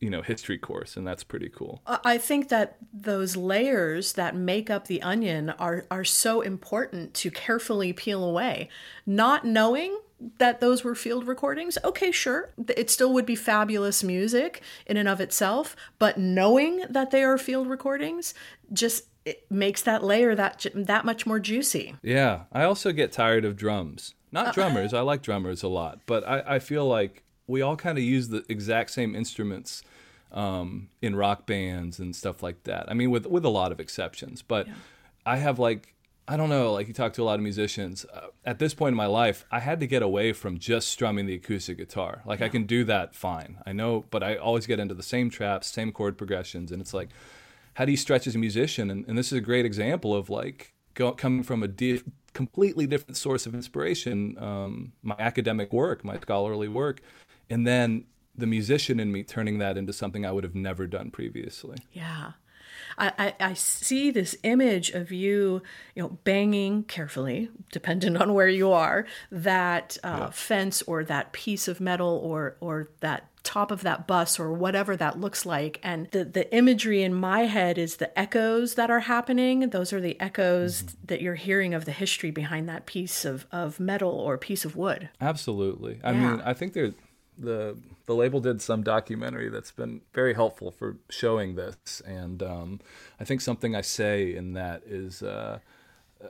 you 0.00 0.10
know 0.10 0.22
history 0.22 0.58
course 0.58 0.96
and 0.96 1.06
that's 1.06 1.24
pretty 1.24 1.48
cool. 1.48 1.82
I 1.86 2.18
think 2.18 2.48
that 2.48 2.76
those 2.92 3.36
layers 3.36 4.12
that 4.14 4.34
make 4.36 4.70
up 4.70 4.86
the 4.86 5.02
onion 5.02 5.50
are 5.50 5.86
are 5.90 6.04
so 6.04 6.40
important 6.40 7.14
to 7.14 7.30
carefully 7.30 7.92
peel 7.92 8.22
away. 8.24 8.68
Not 9.06 9.44
knowing 9.44 9.98
that 10.38 10.60
those 10.60 10.82
were 10.82 10.94
field 10.94 11.26
recordings 11.26 11.76
okay 11.84 12.10
sure 12.10 12.50
it 12.74 12.88
still 12.88 13.12
would 13.12 13.26
be 13.26 13.36
fabulous 13.36 14.02
music 14.02 14.62
in 14.86 14.96
and 14.96 15.08
of 15.08 15.20
itself 15.20 15.76
but 15.98 16.16
knowing 16.16 16.82
that 16.88 17.10
they 17.10 17.22
are 17.22 17.36
field 17.36 17.68
recordings 17.68 18.32
just 18.72 19.04
it 19.26 19.44
makes 19.50 19.82
that 19.82 20.02
layer 20.02 20.34
that 20.34 20.64
that 20.74 21.04
much 21.04 21.26
more 21.26 21.38
juicy. 21.38 21.94
Yeah 22.02 22.44
i 22.50 22.62
also 22.62 22.92
get 22.92 23.12
tired 23.12 23.44
of 23.44 23.56
drums. 23.56 24.14
Not 24.32 24.48
uh, 24.48 24.52
drummers 24.52 24.94
i 24.94 25.00
like 25.00 25.20
drummers 25.20 25.62
a 25.62 25.68
lot 25.68 26.00
but 26.06 26.26
i, 26.26 26.54
I 26.54 26.58
feel 26.60 26.86
like 26.86 27.22
we 27.46 27.62
all 27.62 27.76
kind 27.76 27.98
of 27.98 28.04
use 28.04 28.28
the 28.28 28.44
exact 28.48 28.90
same 28.90 29.14
instruments 29.14 29.82
um, 30.32 30.88
in 31.00 31.14
rock 31.16 31.46
bands 31.46 31.98
and 31.98 32.14
stuff 32.14 32.42
like 32.42 32.64
that. 32.64 32.90
I 32.90 32.94
mean, 32.94 33.10
with 33.10 33.26
with 33.26 33.44
a 33.44 33.50
lot 33.50 33.72
of 33.72 33.80
exceptions, 33.80 34.42
but 34.42 34.66
yeah. 34.66 34.74
I 35.24 35.36
have 35.36 35.58
like 35.58 35.94
I 36.28 36.36
don't 36.36 36.48
know, 36.48 36.72
like 36.72 36.88
you 36.88 36.94
talk 36.94 37.12
to 37.14 37.22
a 37.22 37.24
lot 37.24 37.34
of 37.34 37.42
musicians. 37.42 38.04
Uh, 38.12 38.28
at 38.44 38.58
this 38.58 38.74
point 38.74 38.94
in 38.94 38.96
my 38.96 39.06
life, 39.06 39.44
I 39.50 39.60
had 39.60 39.78
to 39.80 39.86
get 39.86 40.02
away 40.02 40.32
from 40.32 40.58
just 40.58 40.88
strumming 40.88 41.26
the 41.26 41.34
acoustic 41.34 41.78
guitar. 41.78 42.22
Like 42.26 42.40
yeah. 42.40 42.46
I 42.46 42.48
can 42.48 42.64
do 42.64 42.82
that 42.84 43.14
fine, 43.14 43.58
I 43.64 43.72
know, 43.72 44.04
but 44.10 44.24
I 44.24 44.34
always 44.36 44.66
get 44.66 44.80
into 44.80 44.94
the 44.94 45.04
same 45.04 45.30
traps, 45.30 45.68
same 45.68 45.92
chord 45.92 46.18
progressions, 46.18 46.72
and 46.72 46.82
it's 46.82 46.92
like, 46.92 47.10
how 47.74 47.84
do 47.84 47.92
you 47.92 47.96
stretch 47.96 48.26
as 48.26 48.34
a 48.34 48.38
musician? 48.38 48.90
And, 48.90 49.06
and 49.06 49.16
this 49.16 49.26
is 49.28 49.38
a 49.38 49.40
great 49.40 49.64
example 49.64 50.14
of 50.14 50.28
like 50.28 50.72
go, 50.94 51.12
coming 51.12 51.44
from 51.44 51.62
a 51.62 51.68
di- 51.68 52.02
completely 52.32 52.88
different 52.88 53.16
source 53.16 53.46
of 53.46 53.54
inspiration, 53.54 54.36
um, 54.38 54.92
my 55.02 55.14
academic 55.20 55.72
work, 55.72 56.04
my 56.04 56.18
scholarly 56.18 56.68
work, 56.68 57.02
and 57.50 57.66
then 57.66 58.04
the 58.36 58.46
musician 58.46 59.00
in 59.00 59.10
me 59.12 59.22
turning 59.22 59.58
that 59.58 59.76
into 59.76 59.92
something 59.92 60.26
I 60.26 60.32
would 60.32 60.44
have 60.44 60.54
never 60.54 60.86
done 60.86 61.10
previously. 61.10 61.78
Yeah. 61.92 62.32
I, 62.98 63.12
I, 63.18 63.34
I, 63.40 63.54
see 63.54 64.10
this 64.10 64.36
image 64.42 64.90
of 64.90 65.12
you, 65.12 65.62
you 65.94 66.02
know, 66.02 66.18
banging 66.24 66.84
carefully, 66.84 67.50
dependent 67.70 68.16
on 68.16 68.32
where 68.32 68.48
you 68.48 68.72
are, 68.72 69.06
that 69.30 69.98
uh, 70.02 70.16
yeah. 70.20 70.30
fence 70.30 70.82
or 70.82 71.04
that 71.04 71.32
piece 71.32 71.68
of 71.68 71.80
metal 71.80 72.20
or 72.22 72.56
or 72.60 72.88
that 73.00 73.28
top 73.42 73.70
of 73.70 73.82
that 73.82 74.06
bus 74.06 74.40
or 74.40 74.52
whatever 74.52 74.96
that 74.96 75.20
looks 75.20 75.44
like. 75.44 75.78
And 75.82 76.10
the 76.10 76.24
the 76.24 76.54
imagery 76.54 77.02
in 77.02 77.14
my 77.14 77.40
head 77.40 77.78
is 77.78 77.96
the 77.96 78.16
echoes 78.18 78.74
that 78.74 78.90
are 78.90 79.00
happening. 79.00 79.70
Those 79.70 79.92
are 79.92 80.00
the 80.00 80.18
echoes 80.20 80.82
mm-hmm. 80.82 81.06
that 81.06 81.20
you're 81.20 81.34
hearing 81.34 81.74
of 81.74 81.84
the 81.84 81.92
history 81.92 82.30
behind 82.30 82.68
that 82.68 82.86
piece 82.86 83.24
of, 83.24 83.46
of 83.52 83.78
metal 83.78 84.10
or 84.10 84.38
piece 84.38 84.64
of 84.64 84.74
wood. 84.74 85.10
Absolutely. 85.20 86.00
I 86.02 86.12
yeah. 86.12 86.30
mean, 86.30 86.42
I 86.44 86.54
think 86.54 86.72
there 86.72 86.92
the 87.38 87.76
the 88.06 88.14
label 88.14 88.40
did 88.40 88.62
some 88.62 88.82
documentary 88.82 89.48
that's 89.48 89.72
been 89.72 90.00
very 90.12 90.34
helpful 90.34 90.70
for 90.70 90.96
showing 91.10 91.56
this, 91.56 92.00
and 92.06 92.42
um, 92.42 92.80
I 93.20 93.24
think 93.24 93.40
something 93.40 93.74
I 93.74 93.82
say 93.82 94.34
in 94.34 94.52
that 94.54 94.82
is. 94.86 95.22
Uh, 95.22 95.58
uh, 96.22 96.28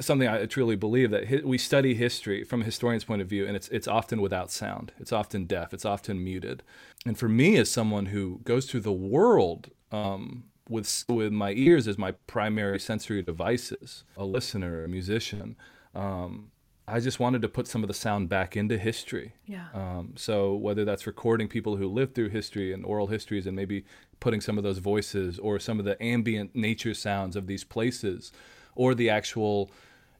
something 0.00 0.28
I 0.28 0.46
truly 0.46 0.76
believe 0.76 1.10
that 1.10 1.28
hi- 1.28 1.42
we 1.44 1.58
study 1.58 1.94
history 1.94 2.44
from 2.44 2.62
a 2.62 2.64
historian's 2.64 3.04
point 3.04 3.22
of 3.22 3.28
view, 3.28 3.46
and 3.46 3.56
it's 3.56 3.68
it's 3.68 3.88
often 3.88 4.20
without 4.20 4.50
sound. 4.50 4.92
It's 4.98 5.12
often 5.12 5.46
deaf. 5.46 5.74
It's 5.74 5.84
often 5.84 6.22
muted. 6.22 6.62
And 7.04 7.18
for 7.18 7.28
me, 7.28 7.56
as 7.56 7.70
someone 7.70 8.06
who 8.06 8.40
goes 8.44 8.66
through 8.66 8.80
the 8.80 8.92
world 8.92 9.70
um, 9.90 10.44
with 10.68 11.04
with 11.08 11.32
my 11.32 11.52
ears 11.52 11.88
as 11.88 11.98
my 11.98 12.12
primary 12.26 12.78
sensory 12.78 13.22
devices, 13.22 14.04
a 14.16 14.24
listener, 14.24 14.84
a 14.84 14.88
musician, 14.88 15.56
um, 15.94 16.50
I 16.88 17.00
just 17.00 17.20
wanted 17.20 17.42
to 17.42 17.48
put 17.48 17.66
some 17.66 17.82
of 17.84 17.88
the 17.88 17.94
sound 17.94 18.28
back 18.28 18.56
into 18.56 18.78
history. 18.78 19.34
Yeah. 19.46 19.66
Um, 19.74 20.14
so 20.16 20.54
whether 20.54 20.84
that's 20.84 21.06
recording 21.06 21.48
people 21.48 21.76
who 21.76 21.86
lived 21.88 22.14
through 22.14 22.30
history 22.30 22.72
and 22.72 22.84
oral 22.84 23.08
histories, 23.08 23.46
and 23.46 23.54
maybe 23.54 23.84
putting 24.20 24.40
some 24.40 24.58
of 24.58 24.64
those 24.64 24.78
voices 24.78 25.38
or 25.38 25.58
some 25.58 25.78
of 25.78 25.84
the 25.84 26.02
ambient 26.02 26.56
nature 26.56 26.94
sounds 26.94 27.36
of 27.36 27.46
these 27.46 27.64
places, 27.64 28.32
or 28.74 28.94
the 28.94 29.10
actual, 29.10 29.70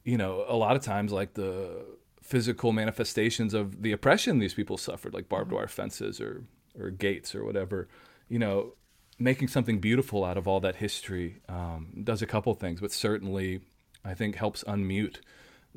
you 0.05 0.19
know, 0.19 0.45
a 0.49 0.57
lot 0.57 0.77
of 0.77 0.83
times 0.83 1.13
like 1.13 1.35
the 1.35 1.85
physical 2.23 2.73
manifestations 2.73 3.55
of 3.55 3.83
the 3.83 3.93
oppression 3.93 4.39
these 4.39 4.55
people 4.55 4.77
suffered, 4.77 5.15
like 5.15 5.29
barbed 5.29 5.53
wire 5.53 5.69
fences 5.69 6.21
or 6.21 6.45
or 6.79 6.91
gates 6.91 7.35
or 7.35 7.45
whatever, 7.45 7.89
you 8.29 8.39
know, 8.39 8.75
making 9.19 9.49
something 9.49 9.81
beautiful 9.81 10.25
out 10.25 10.37
of 10.37 10.47
all 10.47 10.61
that 10.61 10.77
history 10.77 11.41
um, 11.49 11.89
does 12.05 12.23
a 12.23 12.27
couple 12.27 12.55
things, 12.55 12.81
but 12.81 12.93
certainly 12.93 13.61
I 14.05 14.15
think 14.15 14.37
helps 14.37 14.63
unmute 14.65 15.17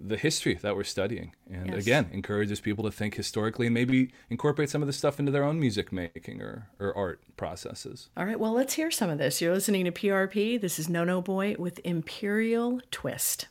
the 0.08 0.18
history 0.18 0.56
that 0.56 0.76
we're 0.76 0.84
studying 0.84 1.34
and 1.50 1.68
Yes. 1.68 1.78
again 1.84 2.10
encourages 2.12 2.60
people 2.60 2.84
to 2.86 2.92
think 2.92 3.16
historically 3.16 3.68
and 3.68 3.74
maybe 3.74 4.12
incorporate 4.30 4.70
some 4.70 4.82
of 4.82 4.88
this 4.88 4.98
stuff 4.98 5.20
into 5.20 5.32
their 5.32 5.44
own 5.44 5.60
music 5.60 5.92
making 5.92 6.42
or, 6.42 6.70
or 6.80 6.96
art 6.98 7.22
processes 7.38 8.10
All 8.18 8.26
right, 8.26 8.40
well, 8.40 8.54
let's 8.54 8.74
hear 8.74 8.92
some 8.92 9.10
of 9.10 9.18
this. 9.18 9.42
You're 9.42 9.54
listening 9.54 9.86
to 9.86 9.92
PRP. 9.92 10.60
This 10.60 10.80
is 10.80 10.90
No 10.90 11.04
No 11.04 11.22
Boy 11.22 11.56
with 11.58 11.80
Imperial 11.84 12.82
Twist. 12.92 13.48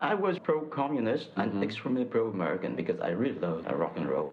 I 0.00 0.14
was 0.14 0.38
pro-communist 0.38 1.28
and 1.36 1.52
mm-hmm. 1.52 1.62
extremely 1.62 2.04
pro-American 2.04 2.76
because 2.76 3.00
I 3.00 3.08
really 3.08 3.38
love 3.38 3.66
rock 3.66 3.96
and 3.96 4.08
roll. 4.08 4.32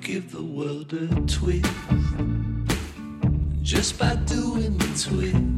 Give 0.00 0.32
the 0.32 0.42
world 0.42 0.92
a 0.92 1.06
twist? 1.26 1.70
Just 3.62 3.98
by 3.98 4.16
doing 4.16 4.76
the 4.78 5.08
twist. 5.08 5.57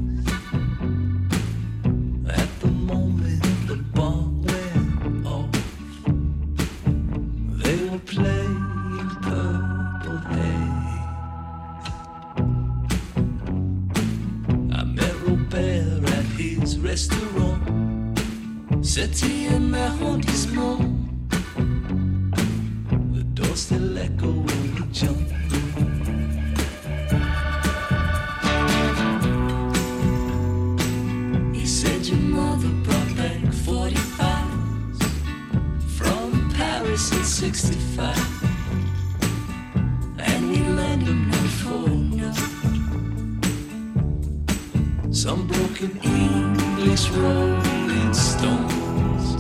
English 46.90 47.11
rolling 47.11 48.12
stones. 48.12 49.37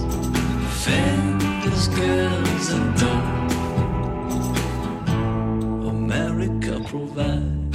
Fenders, 0.84 1.88
girls, 1.88 2.70
and 2.70 2.96
doors. 3.00 4.46
America 5.88 6.80
provides. 6.86 7.69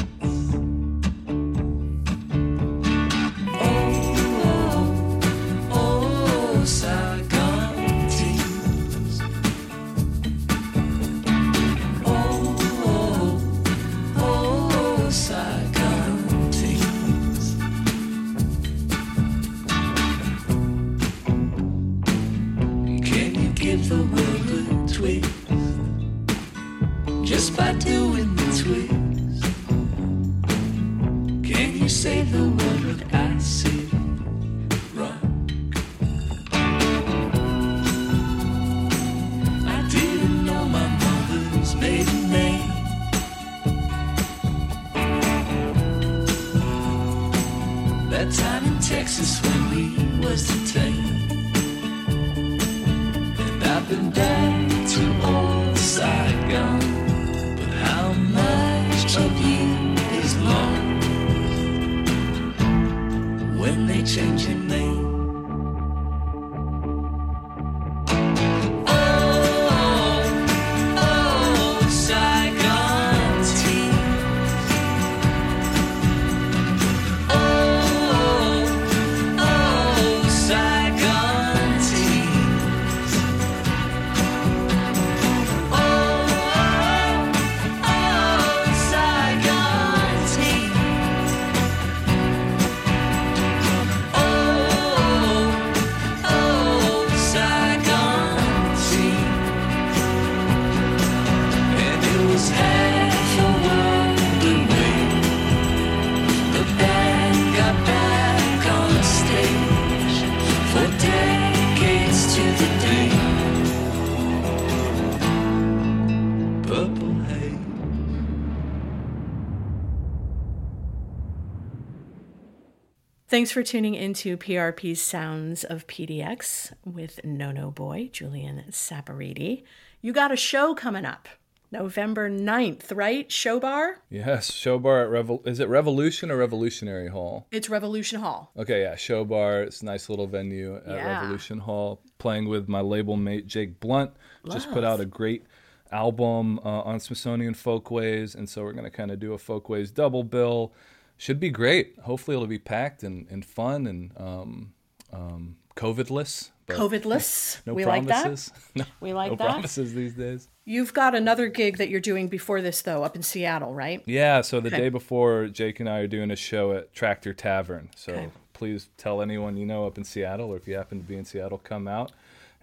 Thanks 123.45 123.53
for 123.53 123.61
tuning 123.61 123.93
into 123.93 124.37
PRP's 124.37 124.99
Sounds 124.99 125.63
of 125.63 125.85
PDX 125.85 126.73
with 126.83 127.23
No 127.23 127.51
No 127.51 127.69
Boy, 127.69 128.09
Julian 128.11 128.63
Saporiti. 128.71 129.61
You 130.01 130.13
got 130.13 130.31
a 130.31 130.35
show 130.35 130.73
coming 130.73 131.05
up 131.05 131.29
November 131.71 132.27
9th, 132.27 132.85
right? 132.95 133.31
Show 133.31 133.59
bar? 133.59 133.99
yes 134.09 134.51
show 134.51 134.79
bar 134.79 135.03
at 135.03 135.11
Revol- 135.11 135.45
is 135.45 135.59
it 135.59 135.69
revolution 135.69 136.31
or 136.31 136.37
revolutionary 136.37 137.09
hall 137.09 137.45
It's 137.51 137.69
Revolution 137.69 138.19
Hall. 138.19 138.49
okay 138.57 138.81
yeah 138.81 138.95
show 138.95 139.23
bar 139.23 139.61
it's 139.61 139.83
a 139.83 139.85
nice 139.85 140.09
little 140.09 140.25
venue 140.25 140.77
at 140.77 140.87
Yeah. 140.95 141.19
revolution 141.19 141.59
hall 141.59 142.01
playing 142.17 142.49
with 142.49 142.67
my 142.67 142.81
label 142.81 143.15
mate 143.15 143.45
jake 143.45 143.79
Blount 143.79 144.09
just 144.51 144.71
put 144.71 144.83
out 144.83 144.99
a 144.99 145.05
great 145.05 145.43
album 145.91 146.57
uh, 146.65 146.81
on 146.81 146.99
smithsonian 146.99 147.53
folkways 147.53 148.33
and 148.33 148.49
so 148.49 148.63
we're 148.63 148.73
going 148.73 148.85
to 148.85 148.89
kind 148.89 149.11
of 149.11 149.19
do 149.19 149.33
a 149.33 149.37
folkways 149.37 149.91
double 149.91 150.23
bill 150.23 150.73
should 151.17 151.39
be 151.39 151.49
great 151.49 151.97
hopefully 152.03 152.35
it'll 152.35 152.47
be 152.47 152.59
packed 152.59 153.03
and, 153.03 153.27
and 153.29 153.45
fun 153.45 153.87
and 153.87 154.11
um, 154.17 154.73
um, 155.13 155.57
covidless 155.75 156.51
COVIDless. 156.67 157.61
no 157.67 157.73
we 157.75 157.83
promises 157.83 158.51
like 158.51 158.73
that. 158.73 158.75
no, 158.75 158.85
We 158.99 159.13
like 159.13 159.31
no 159.31 159.35
that. 159.37 159.53
promises 159.53 159.93
these 159.93 160.13
days 160.13 160.47
You've 160.67 160.95
got 160.95 161.13
another 161.13 161.47
gig 161.47 161.77
that 161.77 161.89
you're 161.89 162.01
doing 162.01 162.27
before 162.27 162.59
this, 162.59 162.81
though, 162.81 163.03
up 163.03 163.15
in 163.15 163.21
Seattle, 163.21 163.71
right? 163.71 164.01
Yeah, 164.07 164.41
so 164.41 164.59
the 164.59 164.69
Okay. 164.69 164.77
day 164.77 164.89
before, 164.89 165.45
Jake 165.47 165.79
and 165.79 165.87
I 165.87 165.99
are 165.99 166.07
doing 166.07 166.31
a 166.31 166.35
show 166.35 166.71
at 166.73 166.91
Tractor 166.91 167.33
Tavern. 167.35 167.91
So 167.95 168.13
Okay. 168.13 168.29
please 168.53 168.89
tell 168.97 169.21
anyone 169.21 169.57
you 169.57 169.65
know 169.67 169.85
up 169.85 169.95
in 169.95 170.03
Seattle, 170.03 170.49
or 170.51 170.57
if 170.57 170.67
you 170.67 170.73
happen 170.75 170.97
to 170.97 171.03
be 171.03 171.15
in 171.17 171.23
Seattle, 171.23 171.59
come 171.59 171.87
out. 171.87 172.13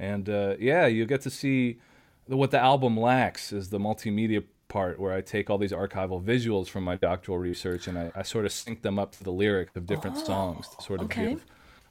And 0.00 0.28
uh, 0.28 0.56
yeah, 0.58 0.86
you'll 0.86 1.06
get 1.06 1.20
to 1.20 1.30
see 1.30 1.78
what 2.26 2.50
the 2.50 2.58
album 2.58 2.98
lacks 2.98 3.52
is 3.52 3.70
the 3.70 3.78
multimedia 3.78 4.42
part 4.72 4.98
where 4.98 5.12
I 5.12 5.20
take 5.20 5.50
all 5.50 5.58
these 5.58 5.72
archival 5.72 6.24
visuals 6.24 6.66
from 6.68 6.82
my 6.82 6.96
doctoral 6.96 7.36
research 7.36 7.86
and 7.88 7.98
I, 7.98 8.10
I 8.16 8.22
sort 8.22 8.46
of 8.46 8.52
sync 8.52 8.80
them 8.80 8.98
up 8.98 9.12
to 9.12 9.22
the 9.22 9.30
lyrics 9.30 9.76
of 9.76 9.84
different 9.86 10.16
oh, 10.20 10.24
songs 10.24 10.68
to 10.68 10.82
sort 10.82 11.00
of 11.00 11.06
okay. 11.06 11.28
give 11.28 11.44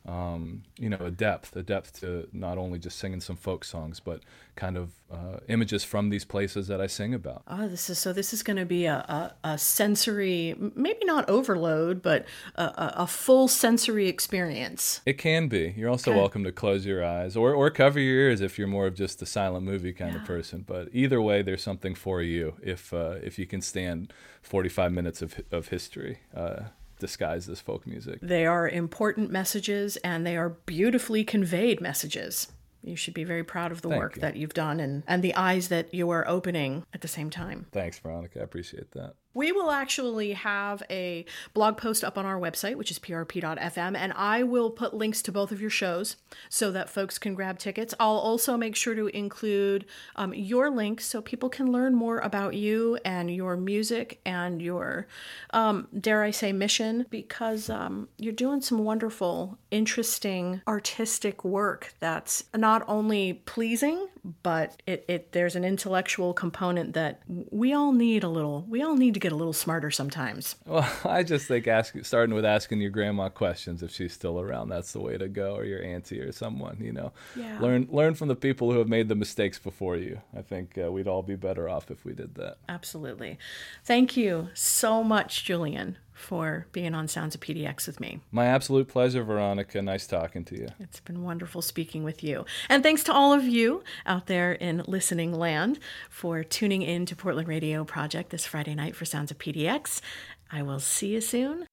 um, 0.08 0.64
you 0.80 0.90
know, 0.90 0.98
a 0.98 1.12
depth, 1.12 1.56
a 1.56 1.62
depth 1.62 2.00
to 2.00 2.28
not 2.34 2.58
only 2.58 2.80
just 2.80 2.98
singing 2.98 3.22
some 3.22 3.36
folk 3.36 3.64
songs, 3.64 4.00
but 4.00 4.22
kind 4.56 4.76
of 4.76 4.92
uh, 5.12 5.38
images 5.48 5.84
from 5.84 6.10
these 6.10 6.26
places 6.26 6.68
that 6.68 6.82
I 6.82 6.88
sing 6.88 7.14
about. 7.14 7.44
Oh, 7.48 7.68
this 7.68 7.88
is 7.90 8.00
so. 8.00 8.12
This 8.12 8.34
is 8.34 8.42
going 8.42 8.58
to 8.58 8.66
be 8.66 8.86
a, 8.86 8.96
a, 8.96 9.36
a, 9.44 9.58
sensory, 9.60 10.56
maybe 10.76 11.06
not 11.06 11.30
overload, 11.30 12.02
but 12.02 12.26
a, 12.56 12.94
a, 12.98 13.08
full 13.08 13.48
sensory 13.48 14.08
experience. 14.08 15.02
It 15.06 15.20
can 15.20 15.48
be. 15.48 15.74
You're 15.78 15.90
also 15.90 16.12
okay. 16.12 16.20
welcome 16.20 16.44
to 16.46 16.52
close 16.52 16.84
your 16.86 17.06
eyes 17.06 17.36
or 17.36 17.54
or 17.54 17.70
cover 17.70 18.00
your 18.00 18.16
ears 18.16 18.42
if 18.42 18.58
you're 18.58 18.68
more 18.68 18.88
of 18.88 18.96
just 18.96 19.22
a 19.22 19.28
silent 19.28 19.66
movie 19.66 19.94
kind 19.94 20.14
yeah. 20.14 20.22
of 20.22 20.26
person. 20.26 20.64
But 20.66 20.90
either 20.94 21.22
way, 21.22 21.44
there's 21.44 21.64
something 21.64 21.94
for 21.94 22.24
you 22.24 22.56
if 22.64 22.92
uh, 22.92 23.18
if 23.22 23.38
you 23.38 23.46
can 23.46 23.62
stand 23.62 24.12
45 24.42 24.92
minutes 24.92 25.22
of 25.22 25.40
of 25.52 25.68
history. 25.68 26.20
Uh, 26.36 26.64
disguised 27.02 27.50
as 27.50 27.60
folk 27.60 27.86
music. 27.86 28.20
They 28.22 28.46
are 28.46 28.70
important 28.70 29.32
messages 29.32 29.98
and 29.98 30.26
they 30.26 30.38
are 30.38 30.50
beautifully 30.50 31.26
conveyed 31.26 31.82
messages. 31.82 32.48
You 32.82 32.96
should 32.96 33.14
be 33.14 33.26
very 33.26 33.44
proud 33.44 33.72
of 33.72 33.82
the 33.82 33.90
Thank 33.90 34.02
work 34.02 34.16
you. 34.16 34.22
that 34.22 34.38
you've 34.38 34.54
done 34.54 34.80
and, 34.80 35.04
and 35.08 35.22
the 35.22 35.36
eyes 35.36 35.68
that 35.68 35.94
you 35.94 36.10
are 36.12 36.28
opening 36.28 36.86
at 36.94 37.02
the 37.02 37.08
same 37.08 37.30
time. 37.30 37.68
Thanks, 37.72 38.00
Veronica. 38.00 38.40
I 38.40 38.44
appreciate 38.44 38.92
that. 38.92 39.16
We 39.34 39.52
will 39.52 39.72
actually 39.72 40.34
have 40.34 40.84
a 40.90 41.26
blog 41.54 41.78
post 41.78 42.04
up 42.04 42.18
on 42.18 42.26
our 42.26 42.40
website, 42.40 42.76
which 42.76 42.92
is 42.92 43.00
prp.fm, 43.00 43.96
and 43.96 44.14
I 44.14 44.44
will 44.44 44.70
put 44.70 44.94
links 44.94 45.22
to 45.24 45.32
both 45.32 45.52
of 45.52 45.62
your 45.62 45.70
shows 45.70 46.18
so 46.50 46.72
that 46.72 46.90
folks 46.90 47.18
can 47.18 47.34
grab 47.34 47.58
tickets. 47.58 47.94
I'll 48.00 48.18
also 48.18 48.58
make 48.58 48.76
sure 48.76 48.96
to 48.96 49.08
include 49.08 49.86
um, 50.16 50.34
your 50.34 50.70
links 50.70 51.06
so 51.06 51.22
people 51.22 51.50
can 51.50 51.72
learn 51.72 51.96
more 51.96 52.20
about 52.20 52.56
you 52.56 52.98
and 53.06 53.34
your 53.34 53.56
music 53.56 54.20
and 54.26 54.62
your, 54.62 55.08
um, 55.52 55.88
dare 55.98 56.24
I 56.24 56.32
say, 56.32 56.52
mission, 56.52 57.06
because 57.10 57.70
um, 57.70 58.10
you're 58.18 58.34
doing 58.34 58.62
some 58.62 58.80
wonderful, 58.80 59.58
interesting, 59.72 60.62
artistic 60.68 61.46
work 61.46 61.94
that's 62.00 62.44
not 62.56 62.84
only 62.88 63.34
pleasing, 63.34 64.08
but 64.44 64.82
it, 64.86 65.04
it 65.08 65.32
there's 65.32 65.56
an 65.56 65.64
intellectual 65.64 66.34
component 66.34 66.94
that 66.94 67.22
we 67.28 67.74
all 67.74 67.92
need 67.92 68.24
a 68.24 68.30
little. 68.30 68.66
We 68.70 68.82
all 68.82 68.96
need 68.96 69.14
to 69.16 69.20
get 69.20 69.32
a 69.32 69.36
little 69.36 69.54
smarter 69.54 69.90
sometimes. 69.90 70.56
Well, 70.66 70.90
I 71.06 71.24
just 71.24 71.48
think 71.48 71.68
ask, 71.68 71.96
starting 72.04 72.36
with 72.36 72.46
asking 72.46 72.82
your 72.82 72.92
grandma 72.92 73.30
questions 73.30 73.82
if 73.82 73.92
she's 73.92 74.14
still 74.14 74.40
around, 74.40 74.70
that's 74.70 74.94
the 74.94 75.00
way 75.00 75.18
to 75.18 75.28
go, 75.28 75.56
or 75.56 75.66
your 75.66 75.84
auntie 75.84 76.20
or 76.20 76.32
someone, 76.32 76.78
you 76.80 76.92
know. 76.92 77.12
Yeah. 77.36 77.60
Learn 77.60 77.88
learn 77.92 78.14
from 78.14 78.28
the 78.28 78.36
people 78.36 78.72
who 78.72 78.78
have 78.78 78.88
made 78.88 79.10
the 79.10 79.16
mistakes 79.16 79.58
before 79.58 79.98
you. 79.98 80.22
I 80.38 80.42
think 80.42 80.78
uh, 80.78 80.92
we'd 80.92 81.08
all 81.08 81.24
be 81.24 81.36
better 81.36 81.68
off 81.68 81.90
if 81.90 82.06
we 82.06 82.14
did 82.14 82.36
that. 82.36 82.58
Absolutely. 82.70 83.40
Thank 83.84 84.16
you 84.16 84.50
so 84.54 85.04
much, 85.04 85.44
Julian, 85.44 85.98
for 86.22 86.68
being 86.72 86.94
on 86.94 87.08
Sounds 87.08 87.36
of 87.36 87.42
PDX 87.42 87.88
with 87.88 88.00
me. 88.00 88.20
My 88.32 88.46
absolute 88.46 88.88
pleasure, 88.88 89.24
Veronica. 89.24 89.82
Nice 89.82 90.08
talking 90.08 90.46
to 90.46 90.58
you. 90.58 90.68
It's 90.80 91.00
been 91.00 91.24
wonderful 91.24 91.62
speaking 91.62 92.04
with 92.04 92.24
you. 92.24 92.46
And 92.70 92.84
thanks 92.84 93.04
to 93.06 93.14
all 93.14 93.34
of 93.34 93.44
you 93.44 93.84
out 94.06 94.28
there 94.28 94.54
in 94.54 94.84
listening 94.88 95.34
land 95.34 95.80
for 96.10 96.44
tuning 96.44 96.82
in 96.82 97.06
to 97.08 97.16
Portland 97.16 97.48
Radio 97.48 97.84
Project 97.84 98.30
this 98.30 98.46
Friday 98.46 98.76
night 98.76 98.96
for 98.96 99.06
Sounds 99.06 99.32
of 99.32 99.38
PDX. 99.38 100.02
I 100.52 100.62
will 100.62 100.80
see 100.80 101.08
you 101.08 101.22
soon. 101.22 101.66